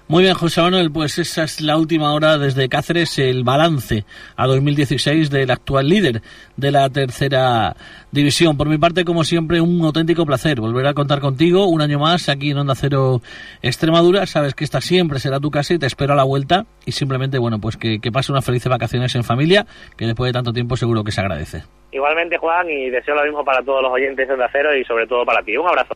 [0.07, 4.03] Muy bien, José Manuel, pues esa es la última hora desde Cáceres, el balance
[4.35, 6.21] a 2016 del actual líder
[6.57, 7.77] de la tercera
[8.11, 8.57] división.
[8.57, 12.27] Por mi parte, como siempre, un auténtico placer volver a contar contigo un año más
[12.27, 13.21] aquí en Onda Cero
[13.61, 14.25] Extremadura.
[14.25, 16.65] Sabes que esta siempre será tu casa y te espero a la vuelta.
[16.85, 19.65] Y simplemente, bueno, pues que, que pase unas felices vacaciones en familia,
[19.95, 21.63] que después de tanto tiempo seguro que se agradece.
[21.91, 25.07] Igualmente, Juan, y deseo lo mismo para todos los oyentes de Onda Cero y sobre
[25.07, 25.57] todo para ti.
[25.57, 25.95] Un abrazo.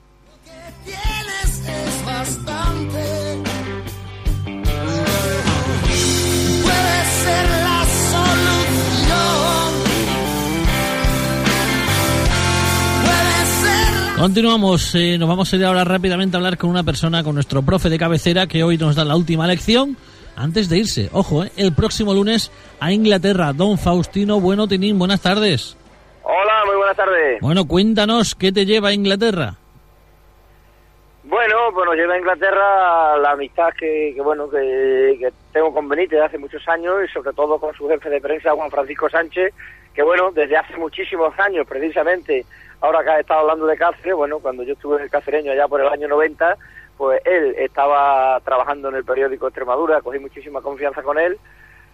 [14.17, 17.61] Continuamos, eh, nos vamos a ir ahora rápidamente a hablar con una persona, con nuestro
[17.61, 19.97] profe de cabecera, que hoy nos da la última lección.
[20.35, 25.21] Antes de irse, ojo, eh, el próximo lunes a Inglaterra, don Faustino Bueno Tinín, buenas
[25.21, 25.77] tardes.
[26.27, 27.39] Hola, muy buenas tardes.
[27.39, 29.53] Bueno, cuéntanos, ¿qué te lleva a Inglaterra?
[31.23, 35.87] Bueno, pues nos lleva a Inglaterra la amistad que, que bueno, que, que tengo con
[35.87, 39.53] Benítez hace muchos años y sobre todo con su jefe de prensa, Juan Francisco Sánchez,
[39.93, 42.43] que bueno, desde hace muchísimos años precisamente
[42.81, 45.67] ahora que has estado hablando de Cáceres, bueno, cuando yo estuve en el Cacereño allá
[45.67, 46.57] por el año 90,
[46.97, 51.37] pues él estaba trabajando en el periódico Extremadura, cogí muchísima confianza con él,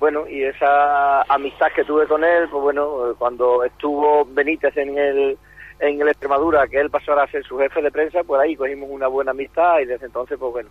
[0.02, 5.38] bueno, y esa amistad que tuve con él, pues bueno, cuando estuvo Benítez en el
[5.80, 8.90] en el Extremadura, que él pasó a ser su jefe de prensa, pues ahí cogimos
[8.90, 10.70] una buena amistad y desde entonces, pues bueno,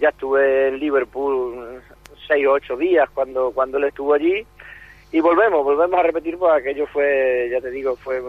[0.00, 1.82] ya estuve en Liverpool
[2.28, 4.46] seis o ocho días cuando, cuando él estuvo allí
[5.10, 8.20] y volvemos, volvemos a repetir, pues aquello fue, ya te digo, fue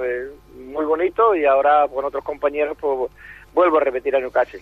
[0.58, 3.12] muy bonito y ahora con otros compañeros, pues
[3.54, 4.62] vuelvo a repetir a Newcastle.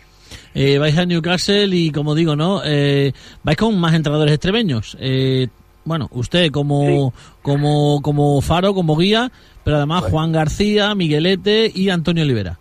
[0.54, 2.62] Eh, vais a Newcastle y como digo, ¿no?
[2.66, 4.98] Eh, vais con más entrenadores extremeños.
[5.00, 5.48] Eh,
[5.88, 9.32] bueno, usted como, como, como faro, como guía,
[9.64, 12.58] pero además Juan García, Miguelete y Antonio Olivera.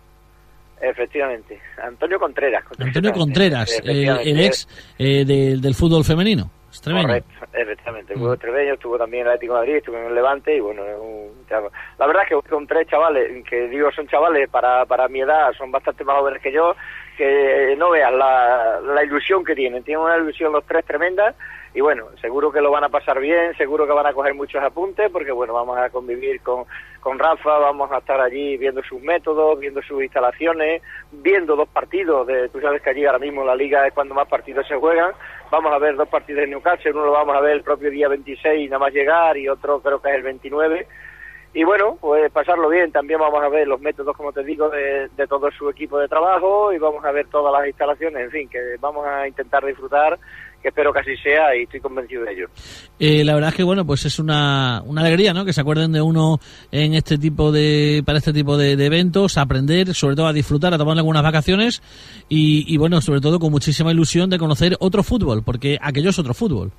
[0.81, 2.63] Efectivamente, Antonio Contreras.
[2.79, 6.49] Antonio Contreras, el ex del, del fútbol femenino.
[6.69, 7.07] Extremeño.
[7.07, 8.13] Correcto, efectivamente.
[8.13, 10.83] Estuvo extremeño, estuvo también en el Atlético de Madrid, estuvo en el Levante y bueno,
[11.97, 15.51] la verdad es que con tres chavales, que digo son chavales para, para mi edad,
[15.57, 16.75] son bastante más jóvenes que yo,
[17.17, 19.83] que no veas la, la ilusión que tienen.
[19.83, 21.33] Tienen una ilusión los tres tremenda
[21.77, 24.63] y bueno, seguro que lo van a pasar bien, seguro que van a coger muchos
[24.63, 26.65] apuntes porque bueno, vamos a convivir con,
[26.99, 32.25] con Rafa, vamos a estar allí viendo sus métodos, viendo sus instalaciones, viendo dos partidos,
[32.25, 35.11] de, tú sabes que allí ahora mismo la liga es cuando más partidos se juegan,
[35.51, 38.07] vamos a ver dos partidos en Newcastle, uno lo vamos a ver el propio día
[38.07, 40.87] 26 nada más llegar y otro creo que es el 29
[41.53, 42.91] y bueno, pues pasarlo bien.
[42.91, 46.07] También vamos a ver los métodos, como te digo, de, de, todo su equipo de
[46.07, 48.25] trabajo y vamos a ver todas las instalaciones.
[48.25, 50.19] En fin, que vamos a intentar disfrutar
[50.61, 52.47] que espero que así sea y estoy convencido de ello.
[52.99, 55.45] Eh, la verdad es que bueno, pues es una, una alegría, ¿no?
[55.45, 56.39] Que se acuerden de uno
[56.71, 60.33] en este tipo de, para este tipo de, de eventos, a aprender, sobre todo a
[60.33, 61.81] disfrutar, a tomar algunas vacaciones
[62.29, 66.19] y, y bueno, sobre todo con muchísima ilusión de conocer otro fútbol, porque aquello es
[66.19, 66.71] otro fútbol.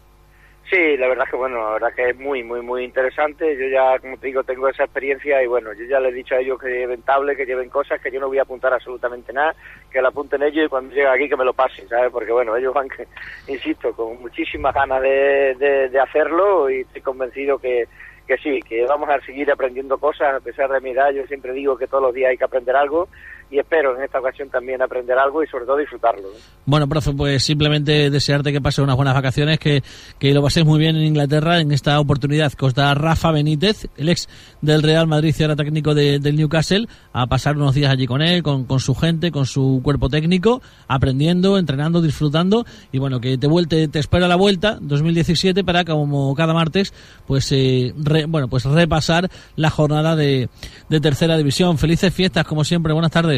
[0.70, 3.56] Sí, la verdad es que bueno, la verdad que es muy, muy, muy interesante.
[3.56, 6.34] Yo ya, como te digo, tengo esa experiencia y bueno, yo ya les he dicho
[6.34, 9.32] a ellos que lleven tablet, que lleven cosas, que yo no voy a apuntar absolutamente
[9.32, 9.54] nada,
[9.90, 12.10] que lo apunten ellos y cuando lleguen aquí que me lo pasen, ¿sabes?
[12.12, 13.06] Porque bueno, ellos van, que,
[13.46, 17.86] insisto, con muchísimas ganas de, de, de hacerlo y estoy convencido que,
[18.26, 21.10] que sí, que vamos a seguir aprendiendo cosas a pesar de mi edad.
[21.10, 23.08] Yo siempre digo que todos los días hay que aprender algo
[23.50, 26.28] y espero en esta ocasión también aprender algo y sobre todo disfrutarlo.
[26.66, 29.82] Bueno, profe, pues simplemente desearte que pase unas buenas vacaciones, que,
[30.18, 33.88] que lo paséis muy bien en Inglaterra en esta oportunidad que os da Rafa Benítez,
[33.96, 34.28] el ex
[34.60, 38.20] del Real Madrid y ahora técnico de, del Newcastle, a pasar unos días allí con
[38.20, 43.38] él, con, con, su gente, con su cuerpo técnico, aprendiendo, entrenando, disfrutando y bueno, que
[43.38, 46.92] te, vuelte, te espera la vuelta 2017 para como cada martes,
[47.26, 47.94] pues eh,
[48.28, 50.50] bueno, pues repasar la jornada de,
[50.88, 51.78] de tercera división.
[51.78, 53.37] Felices fiestas, como siempre, buenas tardes.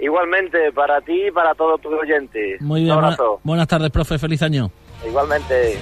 [0.00, 2.60] Igualmente, para ti y para todos tus oyentes.
[2.62, 4.70] Muy bien, buena, buenas tardes, profe, feliz año.
[5.06, 5.78] Igualmente.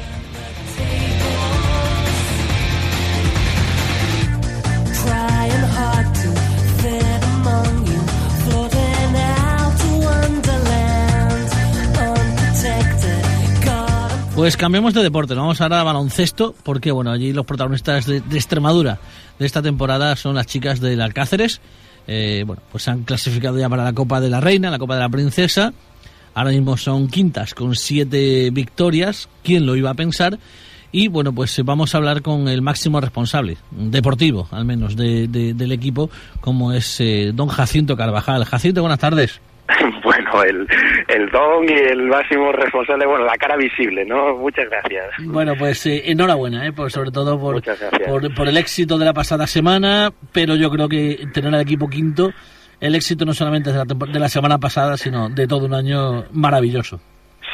[14.38, 18.20] Pues cambiamos de deporte, nos vamos ahora a baloncesto, porque bueno, allí los protagonistas de,
[18.20, 19.00] de Extremadura
[19.36, 21.60] de esta temporada son las chicas del Alcáceres,
[22.08, 24.94] eh, bueno, pues se han clasificado ya para la Copa de la Reina, la Copa
[24.94, 25.72] de la Princesa.
[26.34, 29.28] Ahora mismo son quintas con siete victorias.
[29.42, 30.38] ¿Quién lo iba a pensar?
[30.90, 35.52] Y bueno, pues vamos a hablar con el máximo responsable, deportivo al menos, de, de,
[35.52, 36.08] del equipo,
[36.40, 38.44] como es eh, don Jacinto Carvajal.
[38.44, 39.40] Jacinto, buenas tardes.
[40.02, 40.66] Bueno, el,
[41.08, 44.36] el don y el máximo responsable, bueno, la cara visible, ¿no?
[44.36, 45.06] Muchas gracias.
[45.24, 46.72] Bueno, pues eh, enhorabuena, ¿eh?
[46.72, 47.62] Por, sobre todo por,
[48.06, 51.88] por, por, el éxito de la pasada semana, pero yo creo que tener al equipo
[51.88, 52.30] quinto,
[52.80, 56.24] el éxito no solamente de la, de la semana pasada, sino de todo un año
[56.32, 57.00] maravilloso.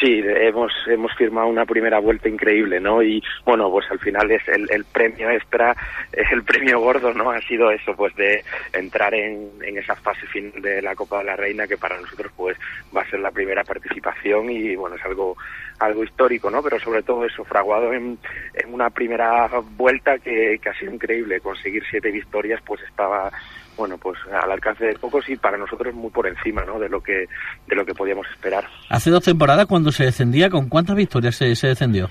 [0.05, 3.03] Sí, hemos hemos firmado una primera vuelta increíble, ¿no?
[3.03, 5.75] Y bueno, pues al final es el, el premio extra,
[6.13, 7.31] el premio gordo, ¿no?
[7.31, 11.25] Ha sido eso, pues de entrar en, en esa fase final de la Copa de
[11.25, 12.55] la Reina, que para nosotros pues
[12.95, 15.39] va a ser la primera participación y bueno, es algo
[15.79, 16.63] algo histórico, ¿no?
[16.63, 18.19] Pero sobre todo eso, fraguado en,
[18.55, 21.41] en una primera vuelta que, que ha sido increíble.
[21.41, 23.31] Conseguir siete victorias, pues estaba
[23.77, 26.79] bueno, pues al alcance de pocos y para nosotros muy por encima, ¿no?
[26.79, 27.27] De lo que
[27.67, 28.65] de lo que podíamos esperar.
[28.89, 32.09] Hace dos temporadas cuando se descendía, ¿con cuántas victorias se, se descendió?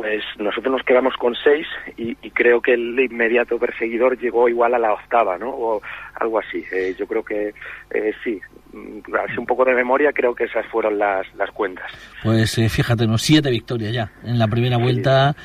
[0.00, 4.78] Pues nosotros nos quedamos con seis y, creo que el inmediato perseguidor llegó igual a
[4.78, 5.50] la octava, ¿no?
[5.50, 5.80] O
[6.16, 6.64] algo así.
[6.72, 7.54] Eh, yo creo que
[7.90, 8.40] eh, sí,
[8.72, 11.86] mm, así un poco de memoria, creo que esas fueron las, las cuentas.
[12.24, 15.36] Pues eh, fíjate, unos siete victorias ya en la primera vuelta.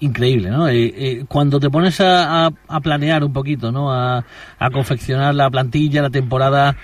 [0.00, 0.66] increíble, ¿no?
[1.28, 3.92] cuando te pones a, a, planear un poquito, ¿no?
[3.92, 4.24] A,
[4.58, 6.74] a confeccionar la plantilla, la temporada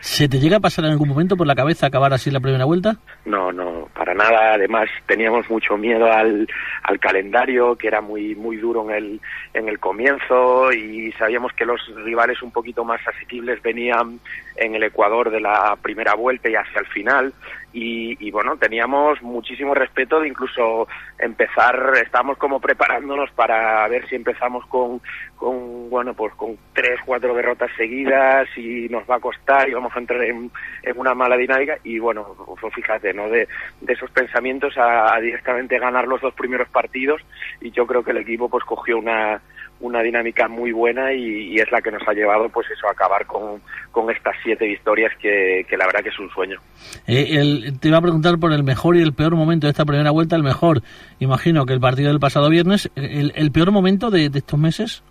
[0.00, 2.64] ¿Se te llega a pasar en algún momento por la cabeza acabar así la primera
[2.64, 2.96] vuelta?
[3.24, 4.54] No, no, para nada.
[4.54, 6.48] Además, teníamos mucho miedo al,
[6.84, 9.20] al calendario, que era muy muy duro en el,
[9.54, 14.20] en el comienzo, y sabíamos que los rivales un poquito más asequibles venían
[14.58, 17.32] en el Ecuador de la primera vuelta y hacia el final.
[17.80, 24.66] Y, bueno, teníamos muchísimo respeto de incluso empezar, estábamos como preparándonos para ver si empezamos
[24.66, 25.00] con,
[25.36, 29.94] con bueno, pues con tres, cuatro derrotas seguidas y nos va a costar y vamos
[29.94, 30.50] a entrar en,
[30.96, 33.28] una mala dinámica y bueno, pues fíjate, ¿no?
[33.28, 33.46] De,
[33.86, 37.22] esos pensamientos a, a directamente ganar los dos primeros partidos
[37.60, 39.40] y yo creo que el equipo pues cogió una
[39.80, 43.26] una dinámica muy buena y, es la que nos ha llevado pues eso a acabar
[43.26, 43.60] con,
[43.90, 46.60] con estas siete victorias que, la verdad que es un sueño.
[47.06, 50.10] Eh, te iba a preguntar por el mejor y el peor momento de esta primera
[50.10, 50.82] vuelta, el mejor,
[51.18, 55.02] imagino que el partido del pasado viernes, el, el peor momento de estos meses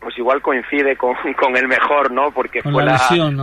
[0.00, 2.30] pues igual coincide con, con el mejor, ¿no?
[2.30, 2.92] Porque fue la,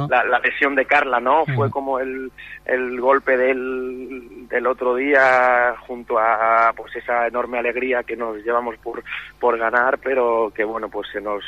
[0.10, 1.46] la, lesión, de Carla, ¿no?
[1.46, 2.32] Fue como el,
[2.66, 8.76] el golpe del, del otro día junto a pues esa enorme alegría que nos llevamos
[8.78, 9.04] por,
[9.40, 11.44] por ganar, pero que bueno, pues se nos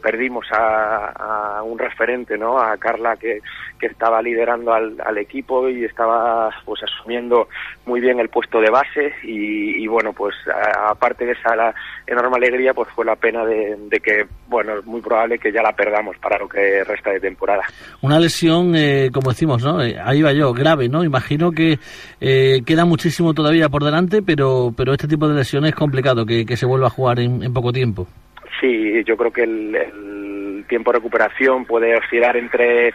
[0.00, 2.58] perdimos a, a, un referente, ¿no?
[2.58, 3.40] A Carla que,
[3.78, 7.48] que estaba liderando al, al, equipo y estaba pues asumiendo
[7.86, 10.34] muy bien el puesto de base y, y bueno, pues
[10.90, 11.74] aparte de esa la
[12.06, 15.72] enorme alegría, pues fue la pena de, que, bueno, es muy probable que ya la
[15.72, 17.62] perdamos para lo que resta de temporada.
[18.00, 19.82] Una lesión, eh, como decimos, ¿no?
[19.82, 21.04] Eh, ahí va yo, grave, ¿no?
[21.04, 21.78] Imagino que
[22.20, 26.52] eh, queda muchísimo todavía por delante, pero, pero este tipo de lesiones es complicado que,
[26.52, 28.06] se vuelva a jugar en poco tiempo.
[28.62, 32.94] Sí, yo creo que el, tiempo de recuperación puede oscilar entre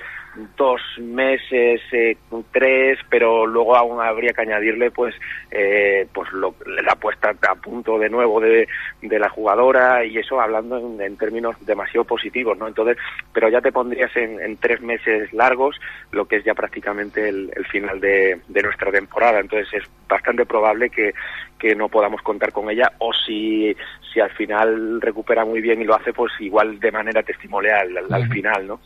[0.56, 2.16] dos meses, eh,
[2.52, 5.14] tres, pero luego aún habría que añadirle pues
[5.52, 8.68] eh, pues la puesta a punto de nuevo de,
[9.02, 12.68] de la jugadora y eso hablando en, términos demasiado positivos, ¿no?
[12.68, 12.98] Entonces,
[13.34, 15.76] pero ya te pondrías en, tres meses largos,
[16.12, 19.40] lo que es ya prácticamente el, final de, de, nuestra temporada.
[19.40, 21.14] Entonces es bastante probable que,
[21.58, 23.76] que no podamos contar con ella o si,
[24.14, 28.30] si al final recupera muy bien y lo hace, pues igual de manera testimonial al
[28.30, 28.80] final, ¿no?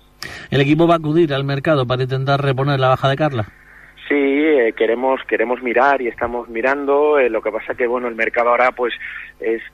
[0.49, 3.47] ¿El equipo va a acudir al mercado para intentar reponer la baja de Carla?
[4.11, 7.17] Sí, eh, queremos queremos mirar y estamos mirando.
[7.17, 8.93] Eh, lo que pasa que bueno, el mercado ahora pues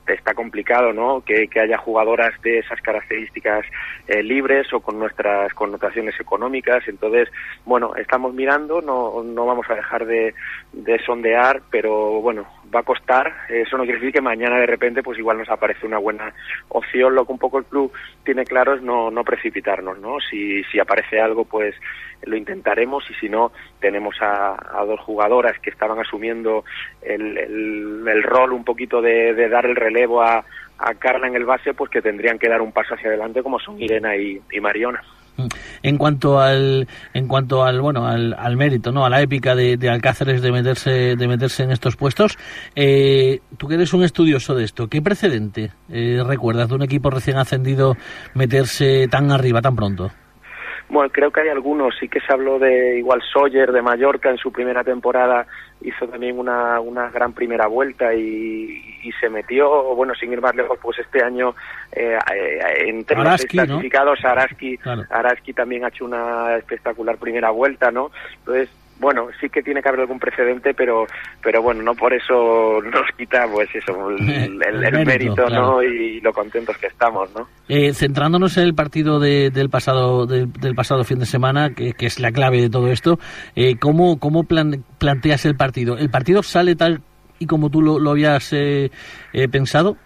[0.06, 1.22] está complicado, ¿no?
[1.22, 3.66] Que, haya jugadoras de esas características
[4.06, 6.86] eh, libres o con nuestras connotaciones económicas.
[6.86, 7.28] Entonces,
[7.64, 10.34] bueno, estamos mirando, no, no vamos a dejar de,
[10.72, 13.34] de sondear, pero bueno, va a costar.
[13.48, 16.32] Eso no quiere decir que mañana de repente pues igual nos aparece una buena
[16.68, 17.16] opción.
[17.16, 20.20] Lo que un poco el club tiene claro es no, no precipitarnos, ¿no?
[20.20, 21.74] Si, si aparece algo pues
[22.22, 24.27] lo intentaremos y si no tenemos a,
[24.86, 26.64] dos jugadoras que estaban asumiendo
[27.02, 30.44] el, el, rol un poquito de, de dar el relevo a,
[30.78, 33.58] a Carla en el base pues que tendrían que dar un paso hacia adelante como
[33.58, 35.02] son Irena y, Mariona.
[35.82, 39.06] En cuanto al, en cuanto al, bueno, al, al mérito, ¿no?
[39.06, 42.36] A la épica de, de, Alcáceres de meterse, de meterse en estos puestos,
[42.74, 47.10] eh, tú que eres un estudioso de esto, ¿qué precedente eh, recuerdas de un equipo
[47.10, 47.96] recién ascendido
[48.34, 50.10] meterse tan arriba tan pronto?
[50.88, 51.94] Bueno, creo que hay algunos.
[51.98, 55.46] Sí que se habló de igual Sawyer de Mallorca en su primera temporada
[55.80, 60.54] hizo también una, una gran primera vuelta y, y se metió, bueno, sin ir más
[60.54, 61.54] lejos, pues este año
[61.92, 64.78] eh, eh entre los clasificados Araski,
[65.10, 68.10] Araski también ha hecho una espectacular primera vuelta, ¿no?
[68.38, 71.06] Entonces, bueno, sí que tiene que haber algún precedente, pero
[71.42, 75.82] pero bueno, no por eso nos quita pues eso, el, el, mérito, ¿no?
[75.82, 77.48] Y lo contentos que estamos, ¿no?
[77.68, 82.18] Eh, centrándonos en el partido del pasado del, pasado fin de semana, que, que, es
[82.18, 83.18] la clave de todo esto,
[83.54, 85.96] eh, ¿cómo, cómo planteas el partido?
[85.96, 87.02] ¿El partido sale tal
[87.38, 88.90] y como tú lo, lo habías eh,
[89.32, 89.96] eh pensado?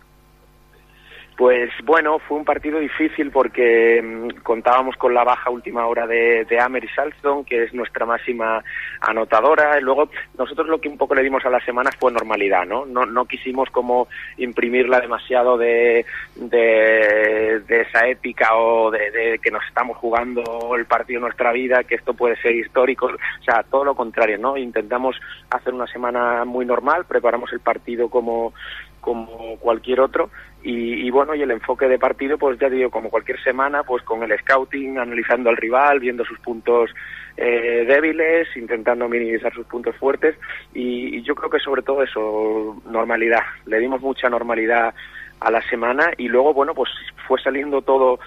[1.36, 6.44] Pues bueno, fue un partido difícil porque mm, contábamos con la baja última hora de,
[6.44, 8.62] de Amer y que es nuestra máxima
[9.00, 9.78] anotadora.
[9.78, 12.84] Y luego nosotros lo que un poco le dimos a las semanas fue normalidad, ¿no?
[12.84, 16.04] No, no quisimos como imprimirla demasiado de,
[16.36, 21.84] de, esa épica o de, de, que nos estamos jugando el partido de nuestra vida,
[21.84, 23.06] que esto puede ser histórico.
[23.06, 24.58] O sea, todo lo contrario, ¿no?
[24.58, 25.16] Intentamos
[25.50, 28.52] hacer una semana muy normal, preparamos el partido como
[29.00, 30.30] como cualquier otro
[30.64, 34.22] y, bueno y el enfoque de partido pues ya digo como cualquier semana pues con
[34.22, 36.90] el scouting analizando al rival viendo sus puntos
[37.36, 40.36] eh, débiles intentando minimizar sus puntos fuertes
[40.72, 44.94] y, y yo creo que sobre todo eso normalidad le dimos mucha normalidad
[45.40, 46.90] a la semana y luego bueno pues
[47.26, 48.18] fue saliendo todo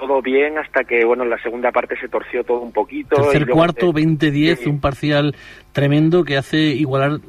[0.00, 3.16] todo bien hasta que, bueno, en la segunda parte se torció todo un poquito.
[3.16, 5.34] Tercer cuarto, 20-10, un parcial
[5.72, 7.20] tremendo que hace igualar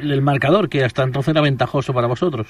[0.00, 2.46] el marcador, que hasta entonces era ventajoso para vosotros.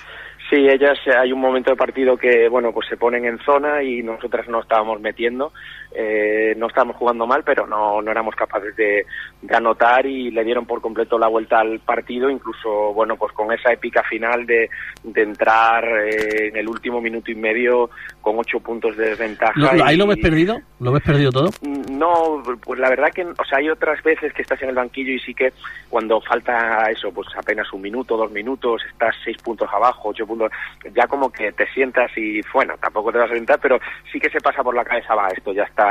[0.50, 4.02] Sí, ellas hay un momento de partido que, bueno, pues se ponen en zona y
[4.02, 5.52] nosotras no estábamos metiendo,
[5.94, 9.04] eh, no estábamos jugando mal, pero no, no éramos capaces de,
[9.50, 13.72] anotar y le dieron por completo la vuelta al partido, incluso, bueno, pues con esa
[13.72, 14.70] épica final de,
[15.02, 17.90] de entrar eh, en el último minuto y medio
[18.20, 19.52] con ocho puntos de desventaja.
[19.84, 20.60] ¿Ahí lo ves perdido?
[20.80, 21.50] ¿Lo ves perdido todo?
[21.90, 25.12] No, pues la verdad que, o sea, hay otras veces que estás en el banquillo
[25.12, 25.52] y sí que
[25.88, 30.50] cuando falta eso, pues apenas un minuto, dos minutos, estás seis puntos abajo, ocho puntos
[30.94, 33.78] ya como que te sientas y, bueno, tampoco te vas a sentar, pero
[34.10, 35.81] sí que se pasa por la cabeza, va, esto ya está,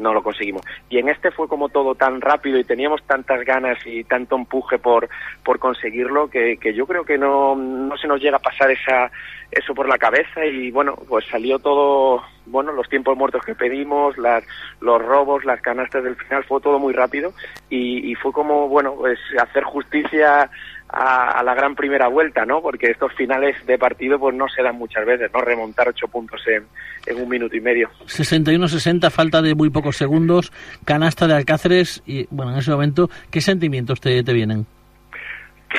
[0.00, 0.62] no lo conseguimos.
[0.88, 4.78] Y en este fue como todo tan rápido y teníamos tantas ganas y tanto empuje
[4.78, 5.08] por,
[5.44, 9.10] por conseguirlo que, que yo creo que no, no se nos llega a pasar esa,
[9.50, 14.16] eso por la cabeza y bueno, pues salió todo, bueno, los tiempos muertos que pedimos,
[14.16, 14.44] las,
[14.80, 17.32] los robos, las canastas del final, fue todo muy rápido
[17.68, 20.50] y, y fue como, bueno, pues hacer justicia
[20.92, 22.60] a, la gran primera vuelta, ¿no?
[22.60, 25.40] Porque estos finales de partido pues no se dan muchas veces, ¿no?
[25.40, 26.64] Remontar ocho puntos en,
[27.06, 27.88] en un minuto y medio.
[28.06, 30.52] 61-60, falta de muy pocos segundos,
[30.84, 34.66] canasta de Alcáceres y, bueno, en ese momento, ¿qué sentimientos te, te vienen?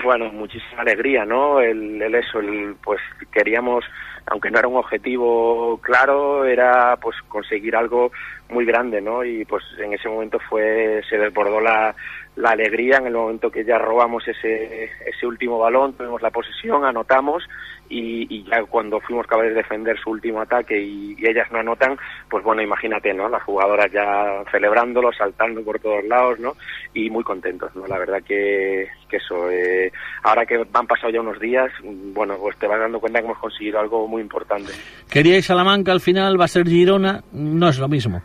[0.03, 1.59] Bueno, muchísima alegría, ¿no?
[1.59, 3.01] El, el eso, el, pues
[3.31, 3.83] queríamos,
[4.27, 8.11] aunque no era un objetivo claro, era pues conseguir algo
[8.49, 9.23] muy grande, ¿no?
[9.25, 11.93] Y pues en ese momento fue, se desbordó la,
[12.35, 16.85] la alegría en el momento que ya robamos ese, ese último balón, tuvimos la posesión,
[16.85, 17.43] anotamos
[17.91, 21.97] y, ya cuando fuimos capaces de defender su último ataque y, ellas no anotan,
[22.29, 23.29] pues bueno, imagínate, ¿no?
[23.29, 26.55] Las jugadoras ya celebrándolo, saltando por todos lados, ¿no?
[26.93, 27.85] Y muy contentos, ¿no?
[27.85, 29.91] La verdad que, que eso, eh,
[30.23, 33.37] ahora que han pasado ya unos días, bueno, pues te vas dando cuenta que hemos
[33.39, 34.71] conseguido algo muy importante.
[35.09, 38.21] Queríais Salamanca, al final va a ser Girona, no es lo mismo.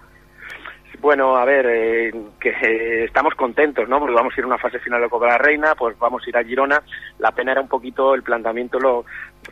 [1.00, 3.98] Bueno, a ver, eh, que estamos contentos, ¿no?
[3.98, 6.22] Porque vamos a ir a una fase final de Copa de la Reina, pues vamos
[6.24, 6.82] a ir a Girona.
[7.18, 9.04] La pena era un poquito el planteamiento, lo,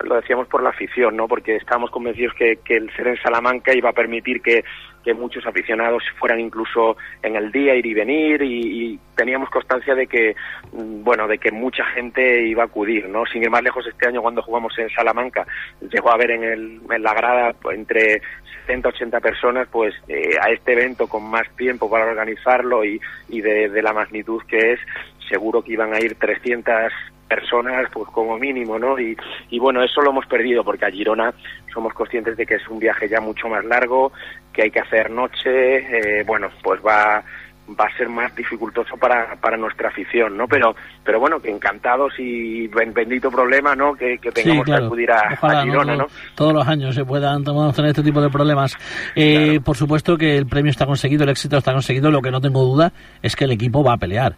[0.03, 1.29] lo decíamos por la afición, ¿no?
[1.29, 4.65] Porque estábamos convencidos que, el ser en Salamanca iba a permitir que,
[5.05, 10.09] que muchos aficionados fueran incluso en el día ir y venir y, teníamos constancia de
[10.09, 10.35] que
[10.73, 14.09] mm, bueno de que mucha gente iba a acudir no sin ir más lejos este
[14.09, 15.47] año cuando jugamos en Salamanca
[15.89, 18.23] llegó a haber en, el, en la grada entre
[18.67, 23.41] 60 80 personas pues eh, a este evento con más tiempo para organizarlo y, y
[23.41, 24.81] de, de la magnitud que es
[25.29, 26.93] seguro que iban a ir 300
[27.29, 28.99] personas, pues como mínimo, ¿no?
[28.99, 29.17] Y,
[29.51, 31.33] y bueno, eso lo hemos perdido porque a Girona
[31.73, 34.13] somos conscientes de que es un viaje ya mucho más largo,
[34.53, 37.25] que hay que hacer noche, eh, bueno, pues va
[37.69, 40.47] va a ser más dificultoso para, para nuestra afición, ¿no?
[40.47, 43.95] Pero, pero bueno, que encantados y bendito problema, ¿no?
[43.95, 46.07] Que, tengamos que acudir a, Girona, ¿no?
[46.35, 48.77] Todos los años se puedan tener este tipo de problemas.
[49.15, 52.41] Eh, Por supuesto que el premio está conseguido, el éxito está conseguido, lo que no
[52.41, 52.93] tengo duda
[53.23, 54.37] es que el equipo va a pelear.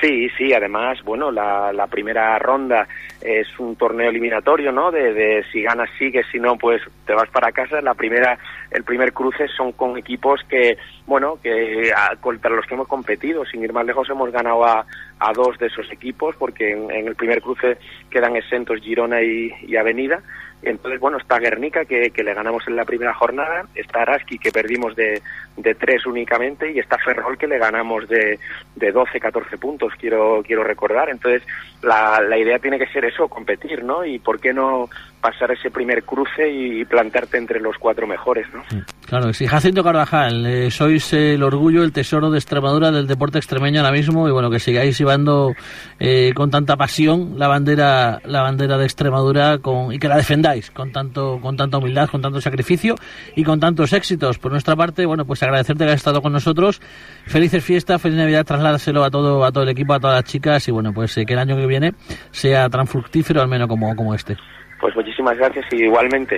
[0.00, 2.88] Sí, sí, además, bueno, la, la primera ronda
[3.20, 4.90] es un torneo eliminatorio, ¿no?
[4.90, 7.80] De, de si ganas sigues, si no, pues te vas para casa.
[7.82, 8.38] La primera,
[8.70, 10.76] el primer cruce son con equipos que,
[11.06, 13.44] bueno, que contra los que hemos competido.
[13.44, 14.86] Sin ir más lejos, hemos ganado a,
[15.20, 17.76] a dos de esos equipos, porque en, el primer cruce
[18.10, 20.22] quedan exentos Girona y, y Avenida
[20.62, 24.52] entonces, bueno, está Guernica, que, que, le ganamos en la primera jornada, está Araski, que
[24.52, 25.20] perdimos de,
[25.56, 28.38] de tres únicamente, y está Ferrol, que le ganamos de,
[28.76, 31.10] de 12, 14 puntos, quiero, quiero recordar.
[31.10, 31.42] Entonces,
[31.82, 34.04] la, la idea tiene que ser eso, competir, ¿no?
[34.04, 34.88] Y por qué no
[35.22, 38.62] pasar ese primer cruce y plantarte entre los cuatro mejores, ¿no?
[39.06, 39.46] Claro, sí.
[39.46, 44.28] Jacinto Carvajal, eh, sois el orgullo, el tesoro de Extremadura del deporte extremeño ahora mismo,
[44.28, 45.54] y bueno, que sigáis llevando
[46.00, 50.70] eh, con tanta pasión la bandera, la bandera de Extremadura con, y que la defendáis
[50.72, 52.96] con tanto, con tanta humildad, con tanto sacrificio
[53.36, 54.38] y con tantos éxitos.
[54.38, 56.80] Por nuestra parte, bueno, pues agradecerte que hayas estado con nosotros.
[57.26, 60.66] Felices fiestas, feliz Navidad, trasládaselo a todo, a todo el equipo, a todas las chicas,
[60.66, 61.94] y bueno, pues eh, que el año que viene
[62.32, 64.36] sea tan fructífero al menos como, como este.
[64.82, 66.36] Pues muchísimas gracias y igualmente.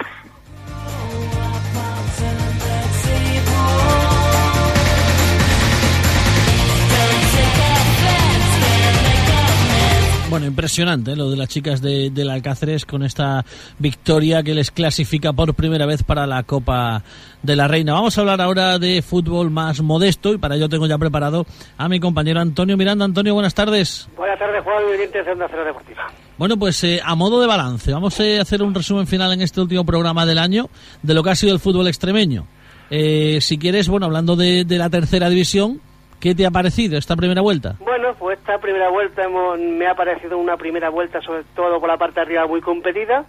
[10.29, 11.17] Bueno, impresionante ¿eh?
[11.17, 13.45] lo de las chicas de, del Alcáceres con esta
[13.79, 17.03] victoria que les clasifica por primera vez para la Copa
[17.43, 17.95] de la Reina.
[17.95, 21.47] Vamos a hablar ahora de fútbol más modesto y para ello tengo ya preparado
[21.79, 23.07] a mi compañero Antonio Miranda.
[23.07, 24.07] Antonio, buenas tardes.
[24.17, 26.07] Buenas tardes, Juan, de Onda Cero Deportiva.
[26.37, 29.61] Bueno, pues eh, a modo de balance, vamos a hacer un resumen final en este
[29.61, 30.67] último programa del año
[31.03, 32.47] de lo que ha sido el fútbol extremeño.
[32.91, 35.81] Eh, si quieres, bueno, hablando de, de la tercera división,
[36.21, 37.77] ¿qué te ha parecido esta primera vuelta?
[37.81, 41.89] Bueno, pues esta primera vuelta hemos- me ha parecido una primera vuelta, sobre todo por
[41.89, 43.25] la parte de arriba, muy competida.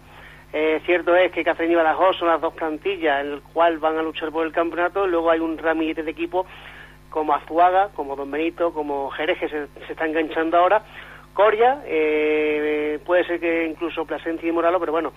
[0.51, 3.97] Eh, cierto es que Cacereño y Badajoz son las dos plantillas en las cuales van
[3.97, 5.05] a luchar por el campeonato.
[5.05, 6.47] Luego hay un ramillete de equipos
[7.09, 10.83] como Azuaga, como Don Benito, como Jerez, que se, se está enganchando ahora.
[11.35, 15.11] Coria, eh, puede ser que incluso Plasencia y Moralo, pero bueno,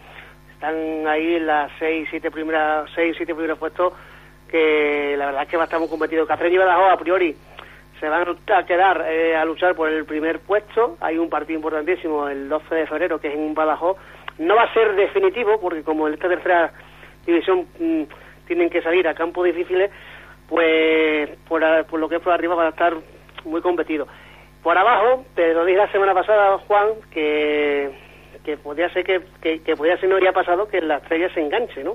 [0.52, 3.92] están ahí en las seis, siete primeras, seis, siete primeros puestos
[4.48, 6.26] que la verdad es que va a estar muy competido.
[6.26, 7.36] Cacereño y Badajoz, a priori,
[8.00, 10.96] se van a quedar eh, a luchar por el primer puesto.
[11.00, 13.96] Hay un partido importantísimo el 12 de febrero, que es en Badajoz.
[14.38, 16.72] No va a ser definitivo, porque como en esta tercera
[17.24, 18.02] división mm,
[18.48, 19.92] tienen que salir a campos difíciles,
[20.48, 22.96] pues por, por lo que es por arriba va a estar
[23.44, 24.08] muy competido.
[24.62, 27.90] Por abajo, te lo dije la semana pasada, Juan, que,
[28.44, 31.40] que podía ser que, que, que podía ser no había pasado que la estrella se
[31.40, 31.94] enganche, ¿no?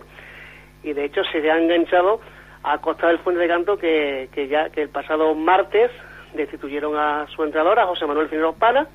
[0.81, 2.21] Y de hecho se ha enganchado
[2.63, 5.91] a costa del Fuente de Canto que, que ya que el pasado martes
[6.33, 8.87] destituyeron a su entrenador, a José Manuel Finero Pana,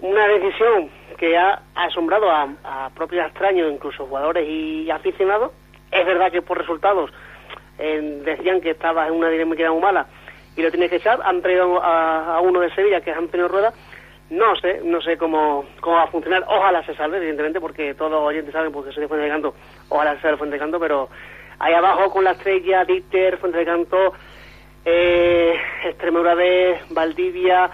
[0.00, 0.88] una decisión
[1.18, 5.52] que ha asombrado a, a propios extraños, incluso jugadores y aficionados.
[5.90, 7.10] Es verdad que por resultados
[7.78, 10.06] eh, decían que estaba en una dinámica muy mala
[10.56, 11.20] y lo tienes que echar.
[11.24, 13.72] Han traído a, a uno de Sevilla, que es Antonio Rueda.
[14.30, 16.44] No sé, no sé cómo, cómo va a funcionar.
[16.48, 19.54] Ojalá se salve, evidentemente, porque todos los oyentes saben porque soy de Fuente de Canto.
[19.90, 21.08] Ojalá se salve Fuente de Canto, pero
[21.58, 24.12] ahí abajo con la estrella, Dieter, Fuente de Canto,
[24.84, 27.70] eh, Extremadura de Valdivia,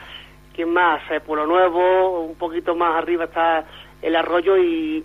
[0.55, 1.01] ¿quién más?
[1.11, 3.65] Eh, Pueblo Nuevo, un poquito más arriba está
[4.03, 5.05] el Arroyo y,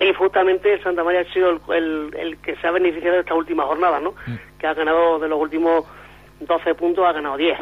[0.00, 3.34] y justamente Santa María ha sido el, el- el que se ha beneficiado de esta
[3.34, 4.14] última jornada, ¿no?
[4.58, 5.84] Que ha ganado de los últimos
[6.40, 7.58] 12 puntos, ha ganado 10.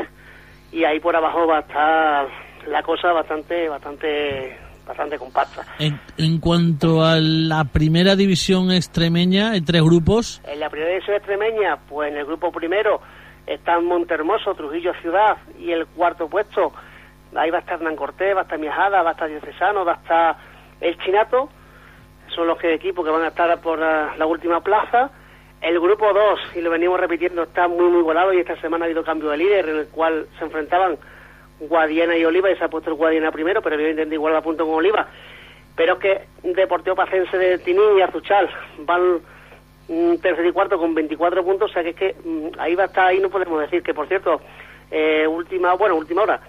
[0.73, 2.29] Y ahí por abajo va a estar
[2.67, 5.65] la cosa bastante, bastante, bastante compacta.
[5.79, 11.17] En, en cuanto a la primera división extremeña, en tres grupos, En la primera división
[11.17, 13.01] extremeña, pues en el grupo primero
[13.47, 16.73] están Montermoso, Trujillo Ciudad y el cuarto puesto,
[17.35, 19.93] ahí va a estar Hernán Cortés, va a estar Miajada, va a estar Diocesano, va
[19.93, 20.37] a estar
[20.81, 21.49] El Chinato,
[22.35, 25.11] son los que equipos que van a estar por la, la última plaza.
[25.65, 28.87] El grupo 2, y lo venimos repitiendo, está muy muy volado y esta semana ha
[28.87, 30.99] habido cambio de líder en el cual se enfrentaban
[31.59, 34.67] Guadiana y Oliva y se ha puesto el Guadiana primero, pero evidentemente igual a punto
[34.67, 35.09] con Oliva.
[35.75, 38.51] Pero es que Deportivo Pacense de Tinín y Azuchal
[38.81, 39.21] van
[39.89, 42.83] mm, tercer y cuarto con 24 puntos, o sea que es que mm, ahí va
[42.83, 44.43] a estar, ahí no podemos decir que, por cierto,
[44.91, 46.41] eh, última, bueno, última hora,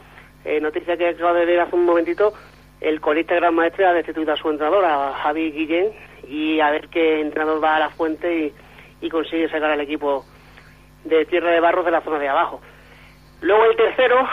[0.43, 2.33] eh, noticia que acabo de ver hace un momentito,
[2.81, 5.93] el colista Gran Maestre ha destituido a su entrenador, a Javi Guillén,
[6.27, 8.53] y a ver qué entrenador va a la fuente y,
[9.05, 10.25] y consigue sacar al equipo
[11.03, 12.59] de Tierra de Barros de la zona de abajo.
[13.41, 14.27] Luego el tercero,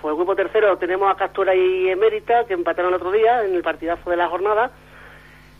[0.00, 3.54] pues el grupo tercero tenemos a Castura y Emérita, que empataron el otro día en
[3.54, 4.70] el partidazo de la jornada,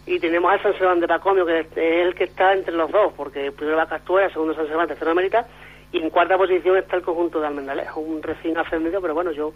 [0.06, 3.12] y tenemos a San Sebastián de Pacomio, que es el que está entre los dos,
[3.14, 5.46] porque primero va Castura, segundo San Sebastián, tercero Emérita,
[5.92, 9.52] y en cuarta posición está el conjunto de Almendalejo, un recién ascendido, pero bueno, yo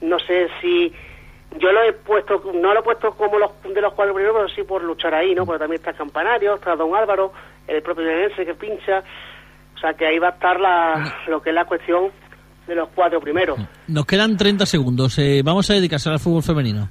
[0.00, 0.92] no sé si...
[1.56, 4.48] Yo lo he puesto, no lo he puesto como los de los cuatro primeros, pero
[4.48, 5.46] sí por luchar ahí, ¿no?
[5.46, 7.32] Porque también está Campanario, está Don Álvaro,
[7.66, 9.02] el propio Llenense que pincha,
[9.74, 12.10] o sea que ahí va a estar la, lo que es la cuestión
[12.66, 13.58] de los cuatro primeros.
[13.88, 15.18] nos quedan 30 segundos.
[15.18, 16.88] Eh, vamos a dedicarse al fútbol femenino.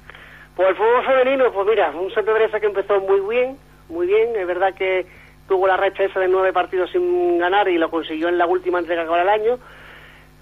[0.54, 3.56] Pues el fútbol femenino, pues mira, un Teresa que empezó muy bien,
[3.88, 4.36] muy bien.
[4.36, 5.04] Es verdad que
[5.48, 8.78] tuvo la racha esa de nueve partidos sin ganar y lo consiguió en la última
[8.78, 9.58] entrega que ahora el año.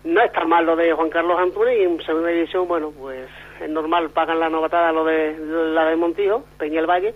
[0.04, 3.28] No es tan mal lo de Juan Carlos Antunes y en segunda división, bueno, pues
[3.60, 7.14] es normal, pagan la novatada lo de la de Montijo, Peña el Valle.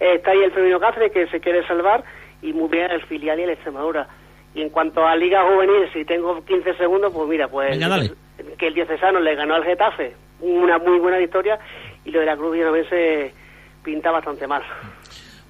[0.00, 2.02] Eh, está ahí el femenino Cáceres que se quiere salvar
[2.42, 4.08] y muy bien el filial y el Extremadura.
[4.54, 8.00] Y en cuanto a Liga Juvenil, si tengo 15 segundos, pues mira, pues Venga,
[8.58, 11.58] que el Diocesano le ganó al Getafe, una muy buena victoria,
[12.04, 13.32] y lo de la Cruz Villanamense
[13.84, 14.62] pinta bastante mal.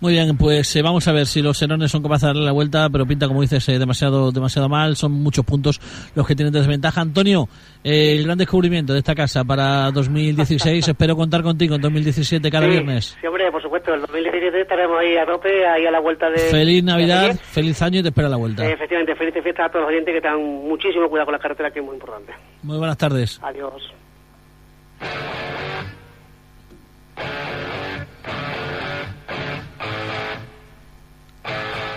[0.01, 2.53] Muy bien, pues eh, vamos a ver si los Serones son capaces de darle la
[2.53, 4.97] vuelta, pero pinta, como dices, eh, demasiado demasiado mal.
[4.97, 5.79] Son muchos puntos
[6.15, 7.03] los que tienen de desventaja.
[7.03, 7.49] Antonio,
[7.85, 10.89] eh, el gran descubrimiento de esta casa para 2016.
[10.89, 13.17] Espero contar contigo en 2017 cada Sí, viernes.
[13.21, 16.39] Sí, hombre, por supuesto, el 2017 estaremos ahí a tope, ahí a la vuelta de...
[16.39, 18.67] Feliz Navidad, feliz año y te espero a la vuelta.
[18.67, 21.81] Efectivamente, felices fiestas a todos los oyentes que tengan muchísimo cuidado con las carreteras, que
[21.81, 22.33] es muy importante.
[22.63, 23.39] Muy buenas tardes.
[23.43, 23.93] Adiós.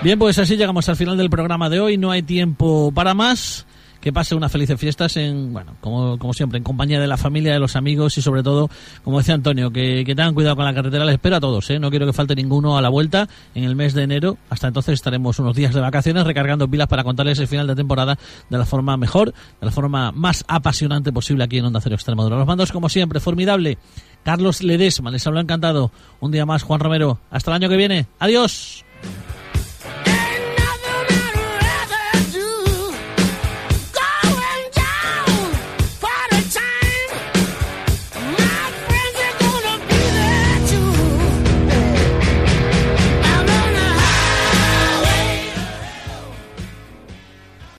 [0.04, 1.97] Bien, pues así llegamos al final del programa de hoy.
[1.97, 3.66] No hay tiempo para más.
[4.01, 7.54] Que pase unas felices fiestas en, bueno, como, como siempre, en compañía de la familia,
[7.54, 8.70] de los amigos y sobre todo,
[9.01, 11.06] como decía Antonio, que, que tengan cuidado con la carretera.
[11.06, 11.80] Les espero a todos, ¿eh?
[11.80, 14.38] No quiero que falte ninguno a la vuelta en el mes de enero.
[14.49, 18.20] Hasta entonces estaremos unos días de vacaciones recargando pilas para contarles el final de temporada
[18.49, 22.36] de la forma mejor, de la forma más apasionante posible aquí en Onda Cero Extremadura.
[22.36, 23.78] Los mandos, como siempre, formidable.
[24.24, 25.12] Carlos Ledesma.
[25.12, 25.91] Les hablo encantado.
[26.20, 27.20] Un día más, Juan Romero.
[27.32, 28.08] Hasta el año que viene.
[28.20, 28.83] Adiós.